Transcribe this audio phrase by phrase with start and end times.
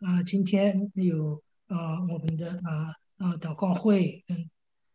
[0.00, 4.50] 啊，今天有啊我们的啊啊祷告会，嗯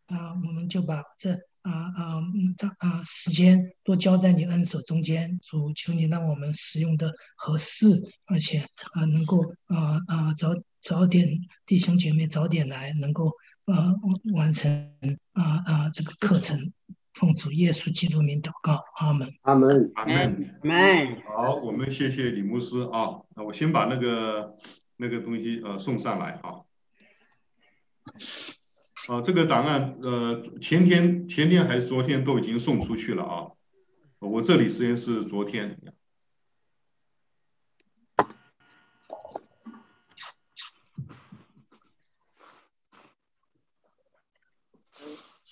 [0.07, 2.21] 啊，我们就把这啊啊
[2.57, 8.59] 这啊时间都交在你恩手中间，主求你让我们使用的合适，而且
[8.93, 10.49] 啊能够啊啊早
[10.81, 11.27] 早点
[11.65, 13.31] 弟兄姐妹早点来，能够
[13.65, 13.95] 啊
[14.33, 14.93] 完成
[15.33, 16.71] 啊啊这个课程。
[17.15, 20.15] 奉主耶稣基督名祷告，阿门，阿门，阿门，
[20.61, 21.17] 阿门。
[21.35, 23.19] 好，我们谢谢李牧师啊。
[23.35, 24.55] 那我先把那个
[25.01, 26.65] 那个东西呃送上来啊。
[29.07, 33.51] 啊，这个档案呃前天前天还是昨天都已经送出去了啊。
[34.19, 35.79] 我这里时间是昨天。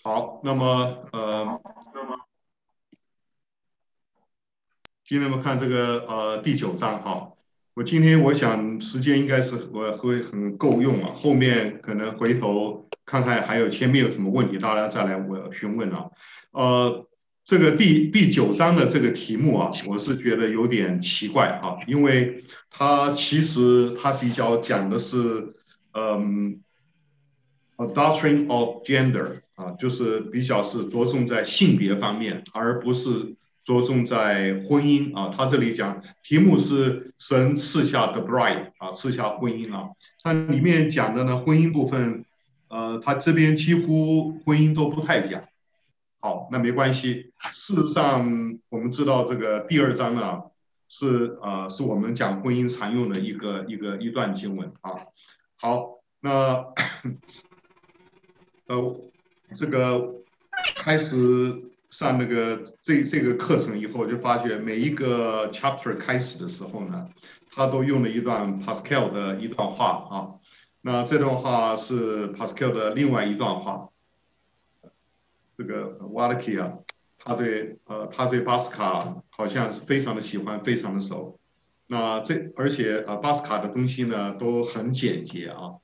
[0.03, 1.61] 好，那么呃，
[1.93, 2.19] 那么
[5.03, 7.36] 今天我们看这个呃第九章哈，
[7.77, 16.07] 我今天我想时间应该是我会很够用啊，后面可能回头看看还有前面有什么问题，大家再来我询问啊。
[16.53, 17.07] 呃，
[17.45, 25.53] 这个第第九章的这个题目啊，我是觉得有点奇怪啊，因为它其实它比较讲的是
[25.93, 26.59] 嗯。
[27.79, 33.35] A doctrine of gender 啊，就是比较是着重在性别方面，而不是
[33.67, 35.29] 着重在婚姻啊。
[35.35, 39.89] 他这里讲题目是神赐下的 bride 啊，赐下婚姻啊。
[40.23, 42.23] 它里面讲的呢，婚姻部分，
[42.69, 45.41] 呃，他这边几乎婚姻都不太讲。
[46.21, 47.33] 好，那没关系。
[47.51, 50.43] 事实上，我们知道这个第二章啊，
[50.87, 54.91] 是呃，是我们讲婚姻常用的一个一个一段经文啊。
[55.57, 56.63] 好，那。
[58.69, 58.99] 呃，
[59.55, 60.15] 这个
[60.75, 61.15] 开始
[61.97, 67.09] 上那个这这个课程以后，就发觉每一个 chapter 开始的时候呢，
[67.49, 70.37] 他都用了一段 Pascal 的一段话啊。
[70.81, 73.89] 那这段话是 Pascal 的另外一段话。
[75.57, 76.73] 这个 Walker 啊，
[77.17, 81.39] 他对呃他对巴斯卡好像是非常的喜欢，非常的熟。
[81.87, 85.77] 那这而且呃巴斯卡的东西呢都很简洁啊。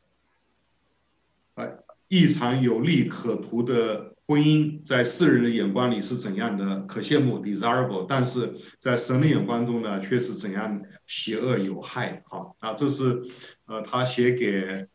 [1.56, 1.80] 哎。
[2.10, 12.24] 异常有利可图的婚姻，在世人的眼光里是怎样的可羡慕 （desirable），但是在神的眼光中呢，却是怎样邪恶有害。
[12.26, 13.22] 好，啊，这是
[13.68, 14.88] 呃，他写给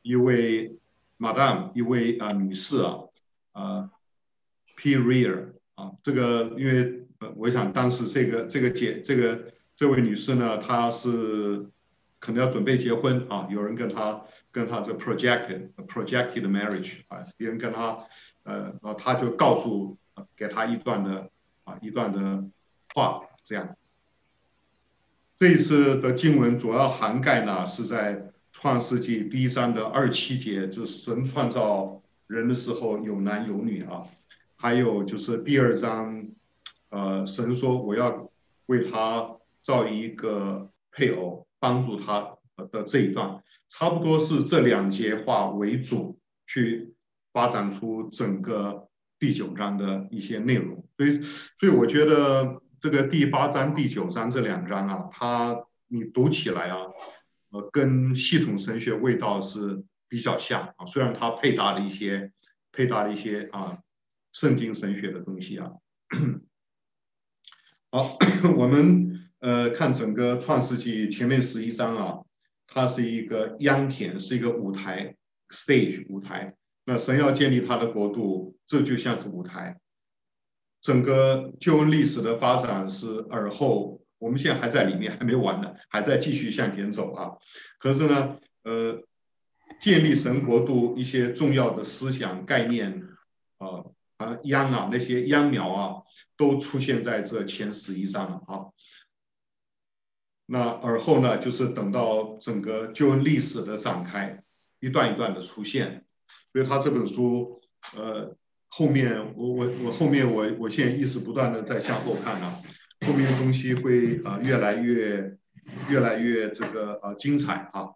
[0.00, 0.78] 一位
[1.18, 3.00] Madam，一位啊、女士啊，
[3.52, 3.90] 呃
[4.78, 4.96] ，P.
[4.96, 7.02] Rear 啊，这个因为，
[7.36, 11.66] 我想当时这个这个姐这个这位女士呢，她是。
[12.18, 17.98] 可能要准备结婚啊，有人跟她跟她这 projected projected marriage 啊，别人跟她
[18.46, 19.98] 呃，然后他就告诉
[20.34, 21.28] 给他一段的
[21.64, 22.44] 啊一段的
[22.94, 23.76] 话，这样。
[25.36, 34.04] 这一次的经文主要涵盖呢是在创世纪第一章的二七节，就是神创造人的时候有男有女啊，
[34.56, 36.28] 还有就是第二章，
[36.88, 38.30] 呃，神说我要
[38.64, 41.44] 为他造一个配偶。
[41.58, 42.36] 帮助他
[42.70, 46.94] 的这一段，差不多是这两节话为主，去
[47.36, 48.88] 发展出整个
[49.18, 50.88] 第九章的一些内容。
[50.96, 56.78] 所以，所以我觉得这个第八章、第九章这两章啊，它你读起来啊，
[57.50, 60.86] 呃，跟系统神学味道是比较像啊。
[60.86, 62.32] 虽然它配搭了一些
[62.72, 63.80] 配搭了一些啊
[64.32, 65.72] 圣经神学的东西啊。
[67.92, 68.16] 好，
[68.56, 69.12] 我们。
[69.40, 72.20] 呃，看整个创世纪前面十一章啊，
[72.66, 75.14] 它是一个秧田，是一个舞台
[75.50, 76.56] ，stage 舞台。
[76.88, 79.80] 那神要建立他的国度，这就像是舞台。
[80.80, 87.32] 整个旧恩历史的发展是而后，我们现在还在里面，还没完呢，还在继续向前走啊。
[87.80, 89.02] 可是呢，呃，
[89.80, 93.02] 建立神国度一些重要的思想概念
[93.58, 93.86] 啊
[94.16, 96.02] 啊秧啊那些秧苗啊，
[96.36, 98.70] 都出现在这前十一章了啊。
[100.46, 104.40] 那而后呢，就是等到整个旧恩历史的展开，
[104.78, 106.04] 一段一段的出现。
[106.56, 107.60] 所以他这本书，
[107.98, 108.34] 呃，
[108.68, 112.62] 后面我我我后面我我现在一直不断的在向后看啊，
[113.06, 115.36] 后面的东西会啊、呃、越来越
[115.90, 117.90] 越来越这个啊、呃、精彩啊，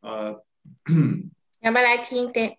[0.00, 0.42] 呃，
[1.60, 2.32] 要不要来听？
[2.32, 2.56] 对，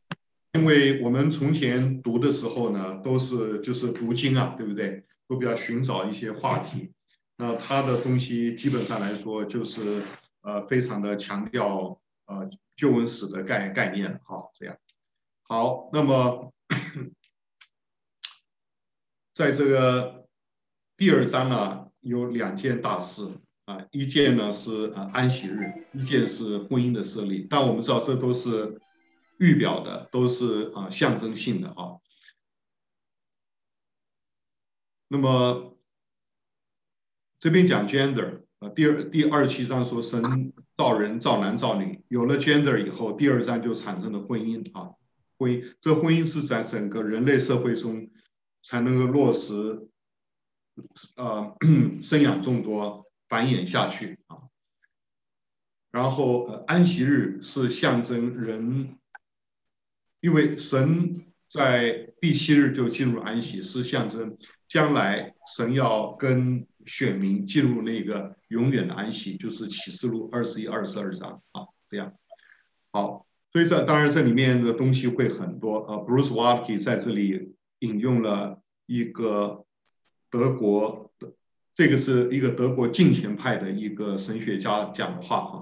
[0.53, 5.03] 因为我们从前读的时候呢，都是就是读经啊，对不对？
[5.27, 6.91] 都比较寻找一些话题。
[7.37, 10.03] 那他的东西基本上来说就是
[10.41, 14.77] 呃非常的强调呃旧文史的概概念，好，这样，
[15.51, 16.53] 好，那么
[19.33, 20.27] 在这个
[20.95, 23.27] 第二章呢，有两件大事
[23.65, 27.47] 啊，一件呢是啊安息日，一件是婚姻的设立。
[27.49, 28.79] 但我们知道这都是
[29.39, 31.97] 预表的，都是啊象征性的啊。
[35.07, 35.75] 那么
[37.39, 44.93] 这边讲 gender 啊，第二第二七章说神造人造男造女，有了 gender 以后，第二章就产生了婚姻啊。
[45.39, 48.09] 婚姻，这婚姻是在整个人类社会中
[48.61, 49.87] 才能够落实，
[51.15, 51.55] 呃，
[52.03, 54.37] 生养众多，繁衍下去啊。
[55.91, 58.99] 然后，呃，安息日是象征人，
[60.19, 64.37] 因为神在第七日就进入安息，是象征
[64.67, 72.13] 将来神要跟选民进入那个永远的安息，就是启示录二十一、二十二章啊，这样。
[72.91, 73.25] 好。
[73.51, 75.95] 所以这当然这里面的东西会很多啊。
[75.97, 79.65] Bruce Waltke 在这里引用了一个
[80.29, 81.33] 德国的，
[81.75, 85.53] 这个是一个德国敬虔派的一个神学家讲的话啊。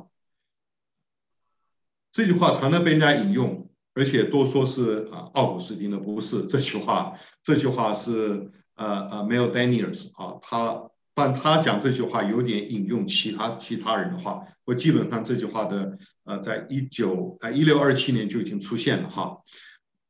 [2.12, 7.18] 这句话常常被人家引用，而且多说是啊奥古斯丁的，不是这句话。
[7.44, 10.90] 这句话是呃呃 Mel Daniels 啊，他。
[11.18, 19.42] 但他讲这句话有点引用其他其他人的话，我基本上这句话的呃，在一九呃一六二七年就已经出现了哈。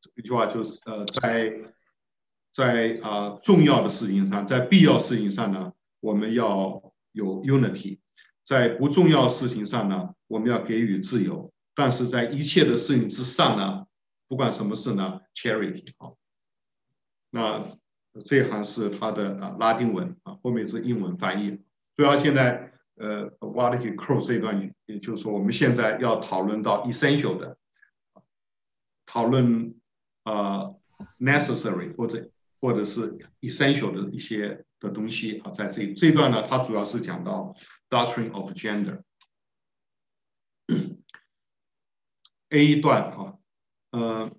[0.01, 1.53] 这句话就是呃，在
[2.53, 5.71] 在啊、重要的事情上，在必要事情上呢，
[6.01, 7.99] 我们要有 unity；
[8.43, 13.85] 在不重要事情上呢，我们要给予自由；但是在一切的事情之上呢，
[14.27, 16.11] 不管什么事呢，charity 啊。
[17.29, 17.63] 那。
[18.25, 21.61] 这一行是他的啊拉丁文啊，后面是英文翻译。
[21.95, 27.57] 主要现在呃，Waltke close 这一段，也就是说，我们现在要讨论到 essential 的，
[29.05, 29.75] 讨论
[30.23, 30.73] 啊
[31.19, 32.29] necessary 或者
[32.59, 37.55] 或者是 essential 的一些的东西啊，在这这段呢，它主要是讲到
[37.89, 39.01] doctrine of gender。
[42.49, 43.37] A 段哈，
[43.91, 44.31] 呃。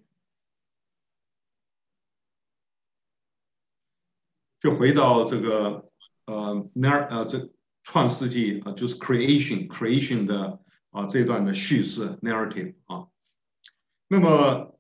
[4.61, 5.89] 就回到这个
[6.27, 7.51] 呃那呃这
[7.85, 10.61] 创世纪啊，就是 creation creation 的
[10.91, 13.07] 啊这段的叙事 narrative 啊。
[14.09, 14.77] 那么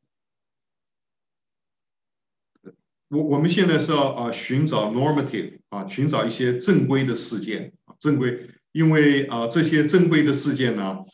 [3.08, 11.04] 我我们现在是要啊寻找 normative 啊，寻找一些正规的事件啊，正规，因为啊这些正规的事件呢，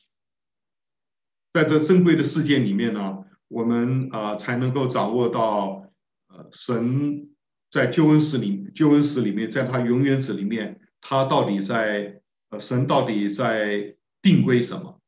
[1.53, 5.91] 在这正规的事件里面呢，我们啊才能够掌握到
[6.29, 7.29] 呃神。
[7.75, 15.01] 在救恩史里，救恩史里面，在他永远史里面，他到底在呃，神到底在定规什么？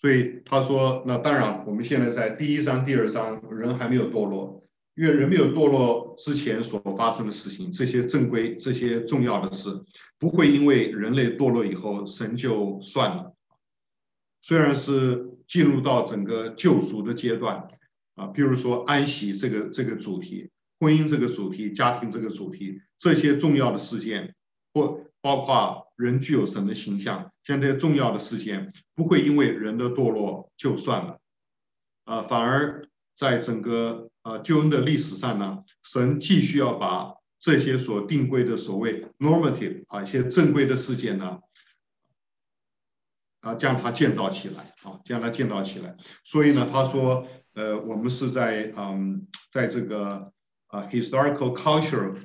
[0.00, 4.64] 所以他说，那当然，我们现在在第一章、第二章，人还没有堕落，
[4.94, 9.68] 因为人没有堕落之前所发生的事情，这些正规、这些重要的事，
[10.18, 13.36] 不会因为人类堕落以后，神就算了。
[14.40, 17.68] 虽然是进入到整个救赎的阶段
[18.14, 20.48] 啊，比如说安息这个这个主题。
[20.82, 24.34] 婚姻这个主题，家庭这个主题，这些重要的事件，
[24.74, 31.20] 或包括人具有神的形象，像这些重要的事件，不会因为人的堕落就算了，
[32.02, 41.38] 啊，反而在整个呃救恩的历史上呢，神继续要把这些所定规的所谓 normative 啊一些正规的事件呢，
[43.42, 45.96] 啊将它建造起来，啊将它建造起来。
[46.24, 47.24] 所以呢，他说，
[47.54, 50.32] 呃，我们是在嗯，在这个。
[50.72, 52.16] 啊，historical culture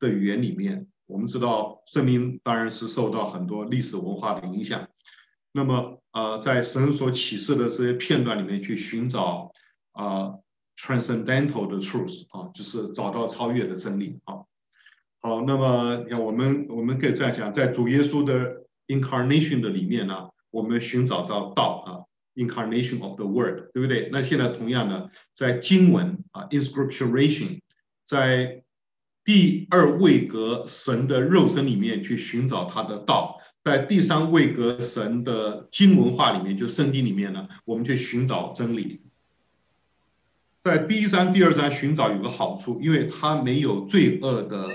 [0.00, 4.88] 的语言里面，我们知道圣经当然是受到很多历史文化的影响。
[5.52, 9.52] 那么，呃，在神所启示的这些片段里面去寻找
[9.92, 10.34] 啊
[10.76, 14.42] ，transcendental 的 truth 啊，就是找到超越的真理啊。
[15.20, 21.90] 好，那么你看，我们我们可以这样讲，在主耶稣的 incarnation 的里面呢，我们寻找到道啊。
[22.38, 24.10] Incarnation of the Word，对不对？
[24.12, 27.62] 那现在同样的，在经文啊，Inscripturation，
[28.08, 28.62] 在
[29.22, 39.02] 第二位格神的肉身里面去寻找他的道，在第三位格神的经文化里面，就圣经里面呢，我们去寻找真理。
[40.64, 44.70] 在第一章、第二章寻找有个好处，因为它没有罪恶的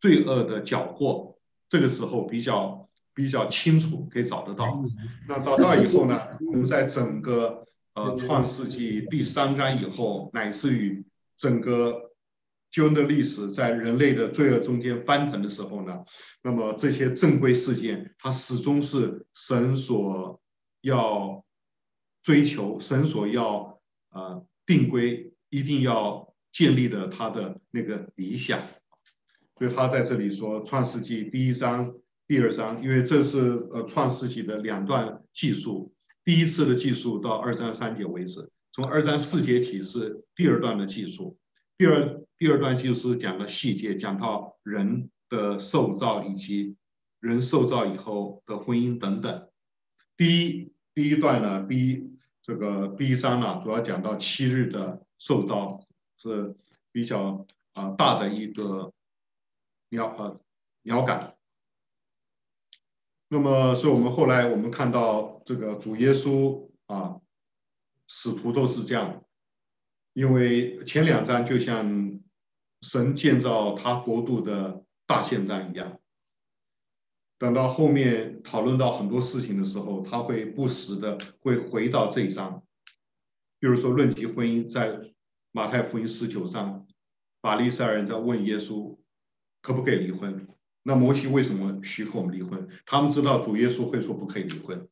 [0.00, 1.36] 罪恶的搅和，
[1.68, 2.88] 这个时候比较。
[3.12, 4.82] 比较清楚，可以找得到。
[5.28, 11.04] 那找到以后呢，我们在整个呃创世纪第三章以后，乃至于
[11.36, 12.09] 整个
[12.70, 16.04] 救恩的历史，在人类的罪恶中间翻腾的时候呢，
[16.42, 20.40] 那么这些正规事件，它始终是神所
[20.80, 21.44] 要
[22.22, 28.60] 追求、神所要呃定规、一定要建立的他的那个理想。
[29.58, 31.94] 所以他在这里说，创世纪第一章。
[32.26, 33.40] 第二章，因为这是
[33.72, 35.92] 呃创世纪的两段记述，
[36.24, 41.36] 第一次的记述到二章三节为止，从二章四节起是第二段的记述，
[41.80, 46.76] 第二第二段就是讲的细节，讲到人的受造以及
[47.20, 49.48] 人受造以后的婚姻等等。
[50.14, 55.86] 第一第一段呢，第一这个第一章呢，主要讲到七日的受造
[56.18, 56.54] 是
[56.92, 58.92] 比较啊、大的一个
[59.88, 60.38] 鸟呃
[60.82, 61.34] 鸟感。
[63.28, 67.22] 那么，所以我们后来我们看到这个主耶稣啊，
[68.06, 69.24] 使徒都是这样，
[70.12, 72.20] 因为前两章就像
[72.82, 75.98] 神建造他国度的大宪章一样，
[77.38, 82.62] 等到后面讨论到很多事情的时候，他会不时的会回到这一章，
[83.58, 85.00] 比如说论及婚姻，在
[85.52, 86.86] 马太福音十九章，
[87.40, 88.98] 法利赛人在问耶稣
[89.62, 90.46] 可不可以离婚。
[90.82, 92.68] 那摩西为什么许可我们离婚？
[92.86, 94.88] 他们知道主耶稣会说不可以离婚。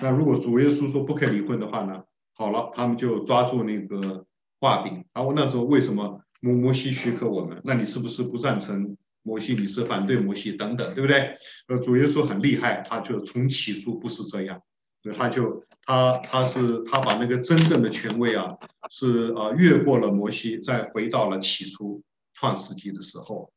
[0.00, 2.04] 那如果主耶稣说不可以离婚的话呢？
[2.32, 4.24] 好了，他们就抓住那个
[4.62, 5.04] 画饼。
[5.12, 7.60] 然后那时候为什么摩摩西许可我们？
[7.64, 9.54] 那你是不是不赞成摩西？
[9.54, 11.36] 你是反对摩西等等，对不对？
[11.66, 14.62] 呃，主耶稣很厉害，他就从起初不是这样，
[15.02, 18.56] 所以他就他他是他把那个真正的权威啊，
[18.88, 22.00] 是啊越过了摩西，再回到了起初
[22.32, 23.52] 创世纪的时候。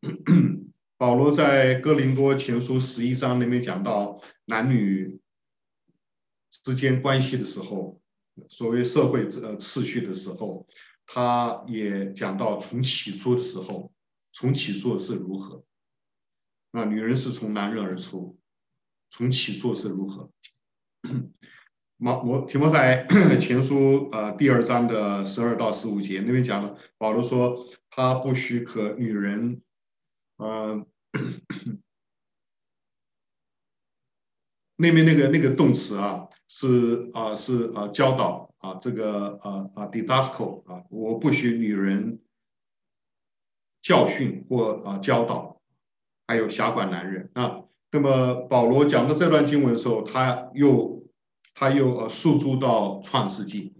[0.98, 5.20] 保罗在哥林多前书十一章里面讲到男女
[6.64, 8.00] 之间关系的时候，
[8.48, 10.66] 所谓社会呃秩序的时候，
[11.06, 13.92] 他也讲到从起初的时候，
[14.32, 15.64] 从起初是如何。
[16.70, 18.38] 那女人是从男人而出，
[19.10, 20.30] 从起初是如何？
[21.98, 23.06] 马摩提摩太
[23.40, 29.62] 前书呃第二章的十二到十五节那边讲了，保罗说他不许可女人。
[30.38, 30.84] 嗯，
[34.76, 42.20] 那边那个那个动词啊，是啊是啊教导啊这个啊啊 didasko 啊，我不许女人
[43.82, 45.60] 教训或啊教导，
[46.26, 47.64] 还有辖管男人啊。
[47.90, 51.08] 那么保罗讲到这段经文的时候，他又
[51.54, 53.74] 他又呃诉诸到创世纪，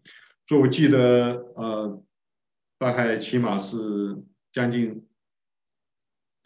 [0.49, 2.03] 所以我记得呃
[2.79, 3.79] 大概起码是
[4.53, 5.03] 将近。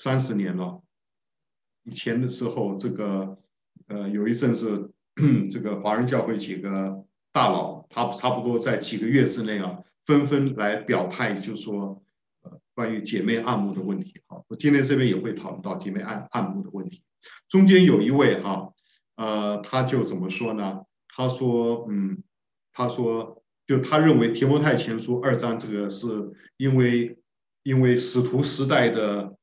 [0.02, 0.82] 三十年了，
[1.82, 3.38] 以前的时候，这个
[3.90, 4.92] 呃有一阵子，
[5.50, 12.00] 这个华人教会几个大佬，他差不多在几个月之内啊，纷纷来表态，就说
[12.42, 14.20] 呃关于姐妹按摩的问题。
[14.28, 17.02] 好，我今天这边也会讨论到姐妹按按摩的问题。
[17.48, 18.72] 中间有一位哈，
[19.16, 20.82] 呃，他就怎么说呢？
[21.08, 22.22] 他说，嗯，
[22.72, 26.06] 他说，就他认为提摩太前书二章这个是
[26.56, 27.18] 因为
[27.64, 29.36] 因为使徒时代的。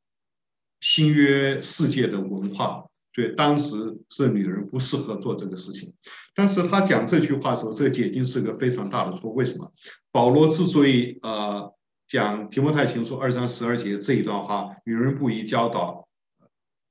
[0.80, 2.87] 新约世界的文化，
[3.18, 5.96] 对当时是女人不适合做这个事情。
[6.36, 9.32] 但是他讲这句话时候，这个解经是个非常大的错。
[9.32, 9.74] 为什么？
[10.12, 11.74] 保罗之所以呃
[12.08, 16.08] 讲提摩太前书二章十二节这一段话，女人不宜教导，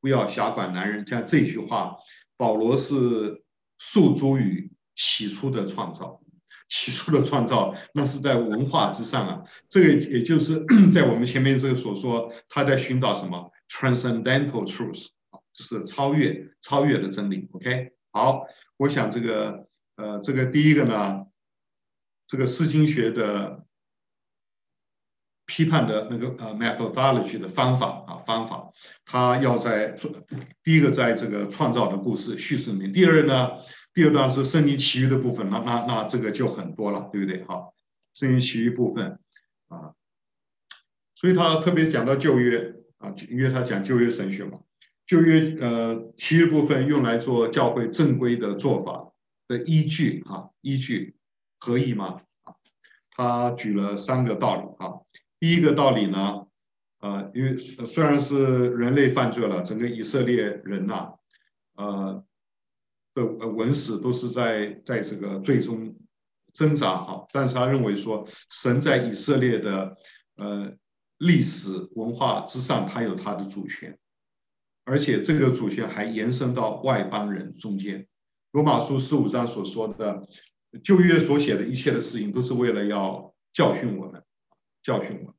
[0.01, 1.97] 不要辖管男人，像这句话，
[2.37, 3.45] 保罗是
[3.79, 6.21] 诉诸于起初的创造。
[6.69, 9.43] 起初的创造，那是在文化之上啊。
[9.69, 15.11] 这个也就是 在我们前面这个所说，他在寻找什么？Transcendental truth，
[15.63, 17.49] 是超越、超越的真理。
[17.53, 18.47] OK，好，
[18.77, 21.27] 我想这个，呃，这个第一个呢，
[22.27, 23.65] 这个释经学的
[25.47, 28.71] 批判的那个呃 methodology 的方法啊方法，
[29.05, 29.97] 他要在
[30.63, 33.53] 第一个在这个创造的故事叙事里面，第二呢，
[33.95, 37.45] 第二段是圣经其余的部分，那那那这个就很多了，对不对？
[37.45, 37.75] 好，
[38.15, 39.19] 圣经其余部分
[39.69, 39.95] 啊，
[41.15, 42.75] 所以他特别讲到旧约。
[42.99, 44.59] 啊，因为他讲旧约神学嘛，
[45.07, 49.13] 旧约呃，其余部分用来做教会正规的做法
[49.47, 51.17] 的依据啊，依据
[51.59, 52.23] 合意吗？
[53.11, 55.01] 他举了三个道理啊。
[55.39, 56.47] 第一个道理呢，
[57.01, 61.15] 呃，因为虽然是人类犯罪了，整个以色列人呐，
[61.77, 62.25] 呃
[63.15, 65.97] 的文史都是在在这个最终
[66.53, 69.97] 挣扎哈，但是他认为说神在以色列的
[70.37, 70.77] 呃。
[71.19, 73.99] 历史文化之上，他有他的主权，
[74.87, 78.07] 而且这个主权还延伸到外邦人中间。
[78.53, 80.27] 罗马书十五章所说的
[80.85, 84.23] 旧约所写的一切的事情，都是为了要教训我们，
[84.83, 85.35] 教训我们，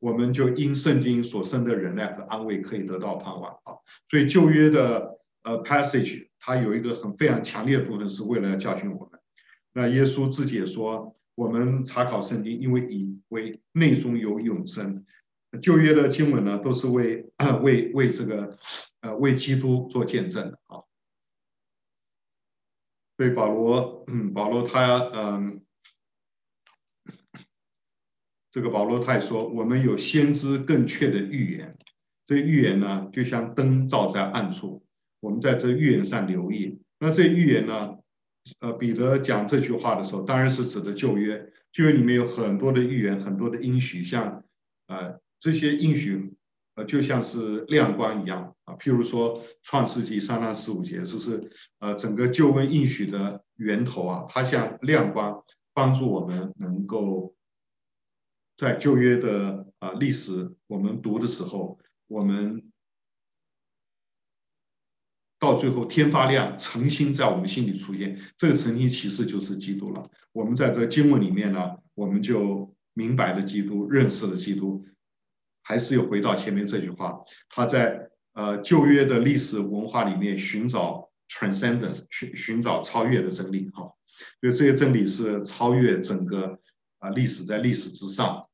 [0.00, 3.78] 我们就因圣经所生的忍耐和安慰，可以得到盼望啊。
[4.10, 9.20] 所以旧约的呃 passage，它有一个很非常强烈的部分，是为了要教训我们。
[9.72, 15.04] 那耶稣自己也说，我们查考圣经，因为以为内中有永生。
[15.62, 18.58] 旧约的经文呢，都是为为为这个
[19.00, 20.84] 呃为基督做见证的啊。
[23.16, 25.62] 对保罗，嗯，保罗他嗯，
[28.50, 31.78] 这个保罗他也说，我们有先知更确的预言，
[32.26, 34.84] 这预言呢就像灯照在暗处，
[35.20, 36.78] 我们在这预言上留意。
[36.98, 37.96] 那这预言呢，
[38.60, 44.44] 呃，彼得讲这句话的时候，当然是指的旧约，旧约里面有很多的预言，很多的应许，像
[44.88, 45.18] 呃。
[45.40, 46.34] 这些应许，
[46.74, 48.74] 呃，就像是亮光一样啊。
[48.74, 57.34] 譬如说，《创世纪》三章十五节，就是呃，整个旧恩应许的源头啊，它像亮光，帮助我们能够
[58.56, 61.78] 在旧约的啊历史，我们读的时候，
[62.08, 62.72] 我们
[65.38, 68.18] 到最后天发亮，诚心在我们心里出现。
[68.36, 70.10] 这个诚心其实就是基督了。
[70.32, 74.84] 我们在这经文里面呢，我们就明白了基督，认识了基督。
[75.68, 77.20] 还是又回到前面这句话，
[77.50, 83.92] 他在呃旧约的历史文化里面寻找 transcendence，寻寻找超越的真理哈，
[84.40, 86.58] 所以这些真理是超越整个
[87.00, 88.46] 啊历史，在历史之上。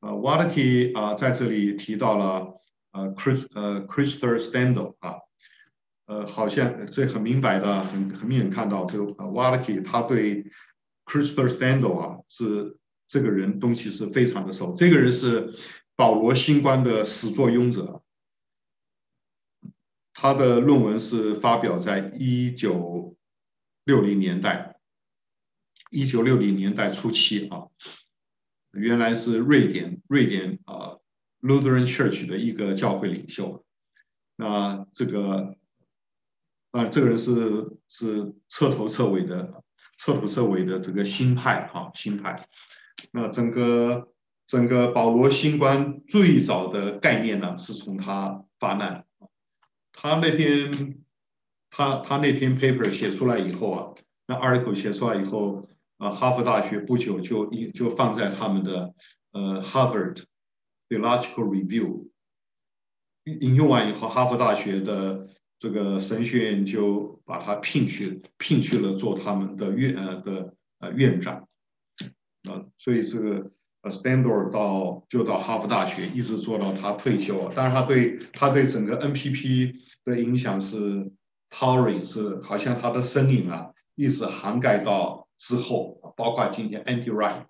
[0.00, 2.62] 呃，Wallace 啊在这里提到了
[2.92, 5.16] 呃 Chris 呃 c h r i s t o r Stendel 啊，
[6.06, 15.52] 呃好像这很明白的，很很明显看到这个 Wallace 他对 c h r i s t o r Stendel 啊是这个人东西是非常的熟，这个人是。
[16.02, 18.02] 保罗新观的始作俑者，
[20.12, 23.16] 他的论文是发表在一九
[23.84, 24.80] 六零年代，
[25.92, 27.68] 一九六零年代初期啊，
[28.72, 30.98] 原来是瑞典瑞典啊
[31.40, 33.64] Lutheran Church 的一个教会领袖，
[34.34, 35.56] 那这个
[36.72, 39.62] 啊这个人是是彻头彻尾的
[39.98, 42.48] 彻头彻尾的这个新派哈新派，
[43.12, 44.11] 那整个。
[44.46, 49.06] 整个保罗新冠最早的概念呢，是从他发难。
[49.92, 51.02] 他那篇
[51.70, 53.94] 他他那篇 paper 写出来以后啊，
[54.26, 58.94] 那 article 写出来以后，啊，哈佛大学不久就一就放在他们的
[59.30, 60.22] 呃 Harvard
[60.88, 62.08] Theological Review
[63.24, 65.28] 引用完以后，哈佛大学的
[65.58, 71.48] 这个神学院就把他聘去聘去了做他们的院呃的呃院长
[72.50, 73.50] 啊，所以这个。
[73.82, 77.50] 呃，Stendahl 到就到哈佛大学，一直做到他退休。
[77.54, 81.10] 但是，他对他对整个 NPP 的影响是
[81.50, 87.10] ，Turing 是好像他的身影啊，一直涵盖到之后，包括今天 N.T.
[87.10, 87.46] Wright，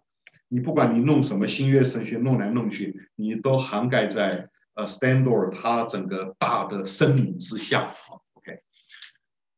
[0.49, 7.93] 你不管你弄什么新月神学，弄来弄去，你都涵盖在呃 Stendahl 他整个大的身影之下。
[8.33, 8.63] OK，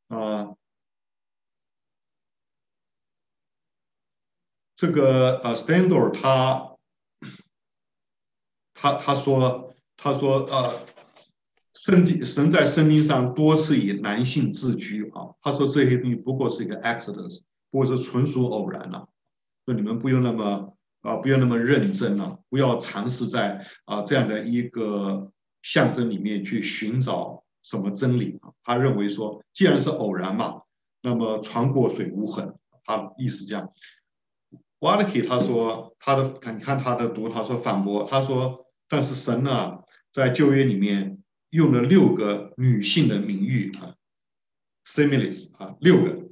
[0.08, 0.56] 啊、呃。
[4.84, 6.76] 这个呃，Stendahl 他
[8.74, 10.74] 他他说他说呃，
[11.72, 19.08] 圣经神在圣经上多次以男性自居啊，他说这些东西不过是一个 accident，不过是纯属偶然了，
[19.64, 28.52] 说你们不用那么啊，不用那么认真了，不要尝试在啊这样的一个象征里面去寻找什么真理啊。
[28.62, 30.60] 他认为说，既然是偶然嘛，
[31.00, 33.72] 那么船过水无痕，他意思这样。
[34.84, 39.78] Walke 他说他的，你看他的读，他说反驳，他说，但是神呢，
[40.12, 43.94] 在旧约里面用了六个女性的名喻啊
[44.84, 46.28] ，similes 啊，六个，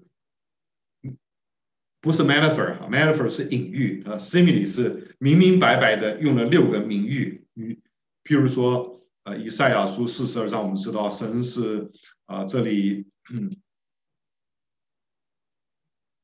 [2.03, 7.81] 不是 metaphor 啊，metaphor 是隐喻啊，similes 是明明白白的用了六个名喻，嗯，
[8.23, 11.91] 譬如说，呃，以赛亚书四十二章，我们知道神是
[12.27, 13.51] 啊，这里，嗯，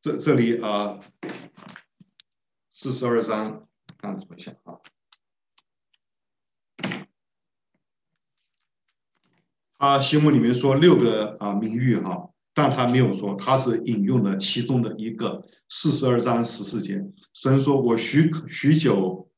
[0.02, 0.98] 这这里啊。
[2.80, 3.66] 四十二章，
[4.00, 4.78] 看怎么想啊？
[9.76, 15.44] 他新闻里面说六个啊名誉哈，但他没有说，他是引用了其中的一个。
[15.68, 19.28] 四十二章十四节，神说：“我许许久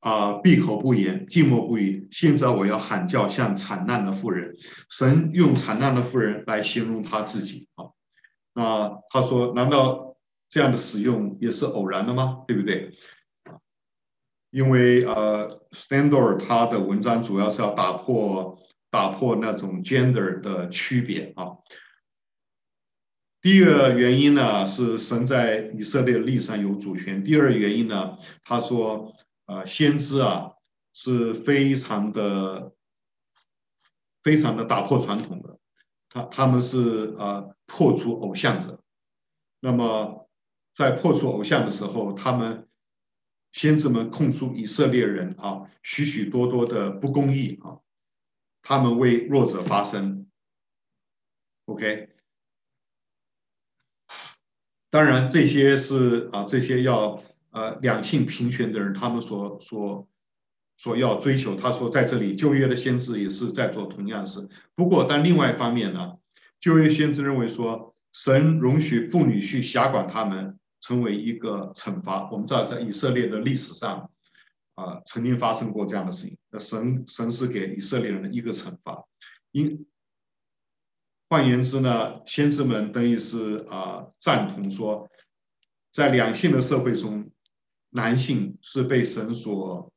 [0.00, 2.08] 啊闭口不言，静默不语。
[2.10, 4.56] 现在我要喊叫，像惨难的妇人。”
[4.90, 7.94] 神用惨难的妇人来形容他自己啊。
[8.54, 10.06] 那他说：“难道？”
[10.48, 12.44] 这样的使用也是偶然的吗？
[12.46, 12.92] 对不对？
[14.50, 18.58] 因为呃，Stendahl 他的文章主要是要打破
[18.90, 21.58] 打破那种 gender 的区别啊。
[23.42, 27.22] 第一个原因呢是神在以色列历史上有主权。
[27.22, 30.52] 第二原因呢，他说呃，先知啊
[30.94, 32.72] 是非常的
[34.22, 35.58] 非常的打破传统的，
[36.08, 38.82] 他他们是呃破除偶像者，
[39.60, 40.26] 那么。
[40.78, 42.68] 在破除偶像的时候，他们
[43.50, 47.80] 先知们控诉以色列人啊，许许多多的不公义啊，
[48.62, 50.28] 他们为弱者发声。
[51.64, 52.10] OK，
[54.88, 60.08] 当然这些是啊，这些要呃两性平权的人，他们所所
[60.76, 61.56] 所要追求。
[61.56, 64.48] 他说在这里旧约的先知也是在做同样的事。
[64.76, 66.18] 不过，但另外一方面呢，
[66.60, 72.30] 旧约先知认为说，神容许妇女去辖管他们，成为一个惩罚。
[72.30, 74.10] 我们知道在以色列的历史上
[74.74, 76.38] 啊，曾经发生过这样的事情。
[76.50, 79.04] 那神神是给以色列人的一个惩罚，
[79.52, 79.86] 因。
[81.30, 85.10] 换言之呢，先知们等于是啊赞同说，
[85.92, 87.30] 在两性的社会中，
[87.90, 89.92] 男性是被神所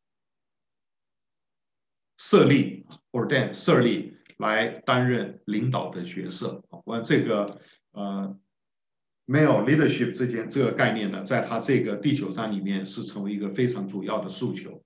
[2.17, 6.65] 设立 ordain 设立来担任领导的角色。
[6.83, 8.37] 我这个呃
[9.31, 14.83] 没有 leadership 这件这个概念呢，在他这个地球上里面是成为一个非常主要的诉求。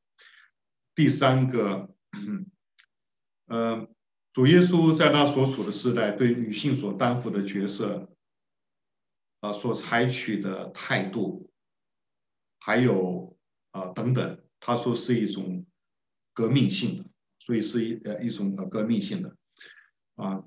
[0.93, 1.89] 第三个，
[3.47, 3.87] 呃。
[4.35, 8.09] 主耶稣在他所处的时代，对女性所担负的角色，
[9.39, 11.49] 啊，所采取的态度，
[12.59, 13.37] 还有
[13.71, 15.65] 啊等等，他说是一种
[16.33, 17.05] 革命性的，
[17.39, 19.37] 所以是一呃一种呃革命性的，
[20.15, 20.43] 啊，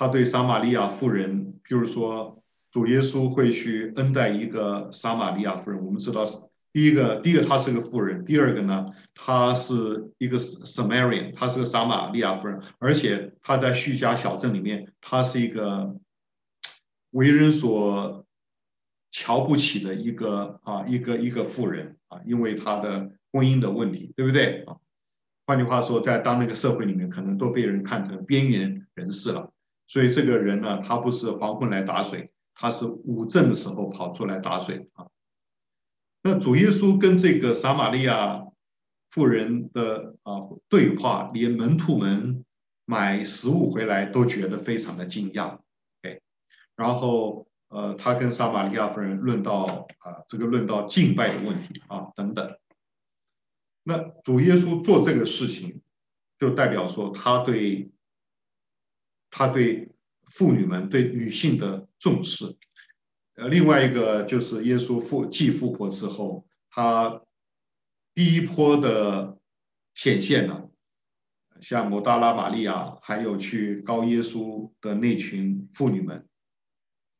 [0.00, 6.24] 他对撒玛利亚妇人，譬如说，主耶稣会去恩待一个撒玛利亚妇人，我们知道。
[6.72, 15.94] 第一个，第一个，她是个妇人；第二个呢，她是一个 Samarian，她是个撒玛利亚妇人，而且她在叙加小镇里面，她是一个
[17.10, 18.24] 为人所
[19.10, 24.76] 瞧不起的一个啊，一个一个妇人啊，因为她的婚姻的问题，对不对啊？
[25.44, 29.52] 换句话说，在当那个社会里面，可能都被人看成边缘人士了。
[29.90, 35.08] 所以这个人呢，他不是黄昏来打水，他是午正的时候跑出来打水啊。
[36.22, 38.46] 那主耶稣跟这个撒玛利亚
[39.10, 42.44] 妇人的啊对话，连门徒们
[42.84, 45.58] 买食物回来都觉得非常的惊讶。
[46.02, 46.20] 哎，
[46.76, 52.56] 然后呃，他跟撒玛利亚妇人论到啊，这个论到敬拜的问题啊等等。
[53.82, 55.82] 那主耶稣做这个事情，
[56.38, 57.90] 就代表说他对
[59.30, 59.88] 他对
[60.26, 62.56] 妇女们对女性的重视。
[63.34, 67.22] 呃，另外一个就是耶稣复既复活之后，他
[68.14, 69.38] 第一波的
[69.94, 70.64] 显现呢，
[71.60, 76.26] 像抹大拉玛利亚，还有去告耶稣的那群妇女们，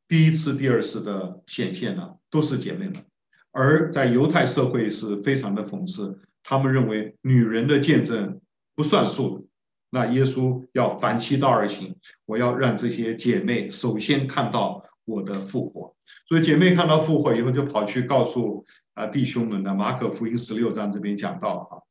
[0.09, 3.05] 第一次、第二次的显现呢，都是姐妹们。
[3.53, 8.40] 而在犹太社会是非常的讽刺，他们认为女人的见证
[8.75, 9.44] 不算数的。
[9.90, 15.94] 那耶稣要反其道而行，我要让这些姐妹首先看到我的复活。
[16.29, 19.74] 所以姐妹看到复活以后，就跑去告诉啊弟兄们的。
[19.74, 21.83] 马可福音十六章这边讲到啊，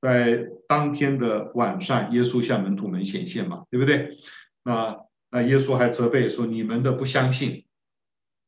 [0.00, 4.16] 在当天的晚上，耶稣向门徒们显现嘛，对不对？
[4.64, 4.98] 那
[5.30, 7.64] 那耶稣还责备说：“你们的不相信，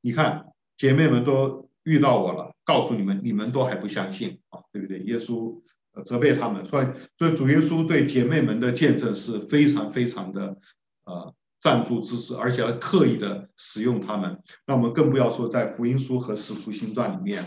[0.01, 5.61] 你看姐妹们都遇到我了，告诉你们，你们都还不相信啊，对不对？”耶稣
[6.03, 10.57] 责备他们，所以所以主耶稣对姐妹们的见证是非常非常的
[11.05, 11.35] 呃。
[11.61, 14.41] 赞助支持，而且还刻意的使用他们。
[14.65, 17.45] 那我们更不要说在福音书和使徒行传里面，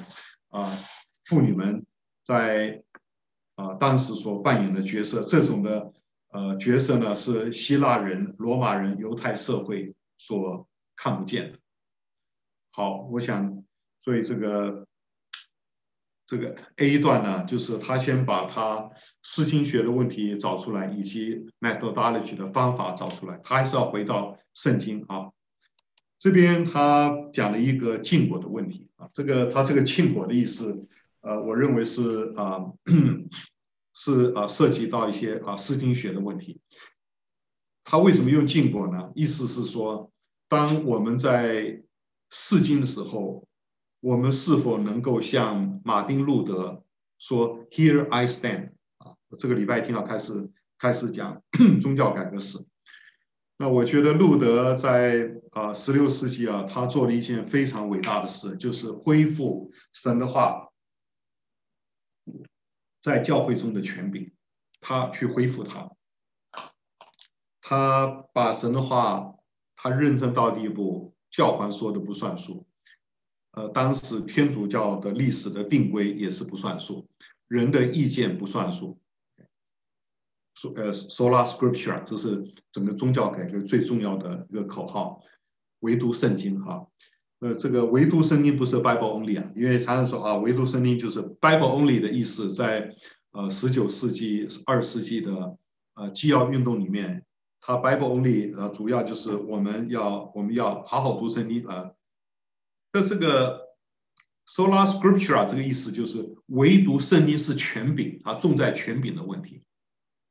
[0.49, 0.69] 啊，
[1.23, 1.85] 妇女们
[2.25, 2.83] 在
[3.55, 5.93] 啊当时所扮演的角色，这种的
[6.27, 11.59] 呃角色呢，是希腊人、罗马人、犹太社会所看不见的。
[12.71, 13.63] 好，我想，
[14.03, 14.85] 所以这个。
[16.27, 18.89] 这个 A 段呢，就是他先把他
[19.21, 25.31] 释经学的问题找出来，以及 methodology 的方法找出来，他还是要回到圣经啊。
[26.17, 30.87] 这边他讲了一个禁果的问题啊，这个他这个禁果的意思，
[31.19, 32.59] 呃，我认为是啊，
[33.93, 36.61] 是啊，涉及到一些啊释经学的问题。
[37.83, 39.11] 他为什么用禁果呢？
[39.15, 40.11] 意思是说，
[40.47, 41.81] 当我们在
[42.29, 43.45] 释经的时候。
[44.01, 46.83] 我们是否能够像马丁路德
[47.19, 49.15] 说 “Here I stand” 啊？
[49.37, 51.41] 这个礼拜听到开始开始讲
[51.81, 52.57] 宗教改革史。
[53.57, 60.71] 那我觉得路德在啊十六世纪啊，他做了一件非常伟大的事，就是恢复神的话
[63.01, 64.33] 在教会中的权柄。
[64.79, 65.91] 他去恢复他，
[67.61, 69.35] 他把神的话
[69.75, 72.65] 他认真到地步，教皇说的不算数。
[73.51, 77.05] 呃，当时天主教的历史的定规也是不算数，
[77.47, 78.97] 人的意见不算数。
[80.53, 85.21] 说呃，sola scriptura，这是整个宗教改革最重要的一个口号，
[85.79, 86.87] 唯独圣经哈。
[87.39, 92.95] 呃，这个唯独圣经不是 Bible only 啊，因为常常说啊，唯独圣经就是 Bible only 的意思，在
[93.31, 95.57] 呃十九世纪、二世纪的
[95.95, 97.25] 呃基要运动里面，
[97.59, 101.91] 它 Bible only 呃主要就是我们要我们要好好读圣经啊。
[102.93, 103.69] 那、这个
[104.45, 109.63] Sola Scriptura 这个意思就是唯独圣经是权柄啊，重在权柄的问题，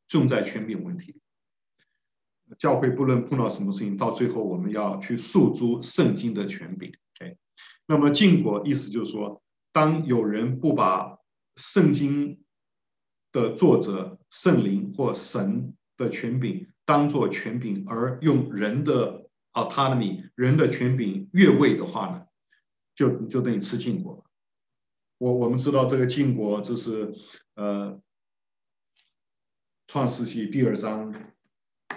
[0.09, 1.17] 重在权柄问题。
[2.59, 6.93] 教会不论碰到什么事情，到最后我们要去诉诸圣经的权柄。
[7.15, 7.37] OK，
[7.87, 9.41] 那么禁果意思就是说，
[9.73, 11.19] 当有人不把
[11.57, 12.43] 圣经
[13.31, 22.27] 的作者、圣灵或神的权柄当作权柄，而用人的 autonomy、人的权柄越位的话呢，
[23.01, 24.27] 就就等于吃禁果。
[25.17, 27.15] 我我们知道这个禁果，这是
[27.55, 27.99] 呃
[29.87, 31.15] 创世纪第二章。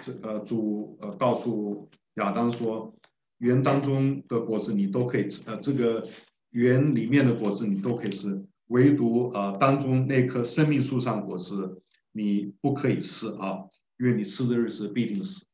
[0.02, 2.94] 这呃，主呃告诉亚当说，
[3.36, 6.08] 园当中的果子你都可以吃，呃，这个
[6.48, 15.46] 园里面的果子你都可以吃，唯独呃当中那棵生命树上果子你不可以吃啊，因为你吃的日子必定死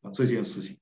[0.00, 0.10] 啊。
[0.10, 0.78] 这件事情，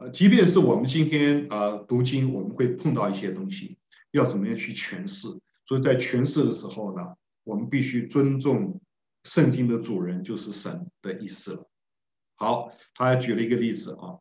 [0.00, 3.76] 呃，即便是我们今天啊、呃、读经，我们会碰到一些东西，
[4.12, 5.28] 要怎么样去诠释？
[5.66, 8.80] 所以在诠释的时候呢，我们必须尊重
[9.24, 11.70] 圣经的主人就是神的意思了。
[12.36, 14.16] 好，他还举了一个例子啊，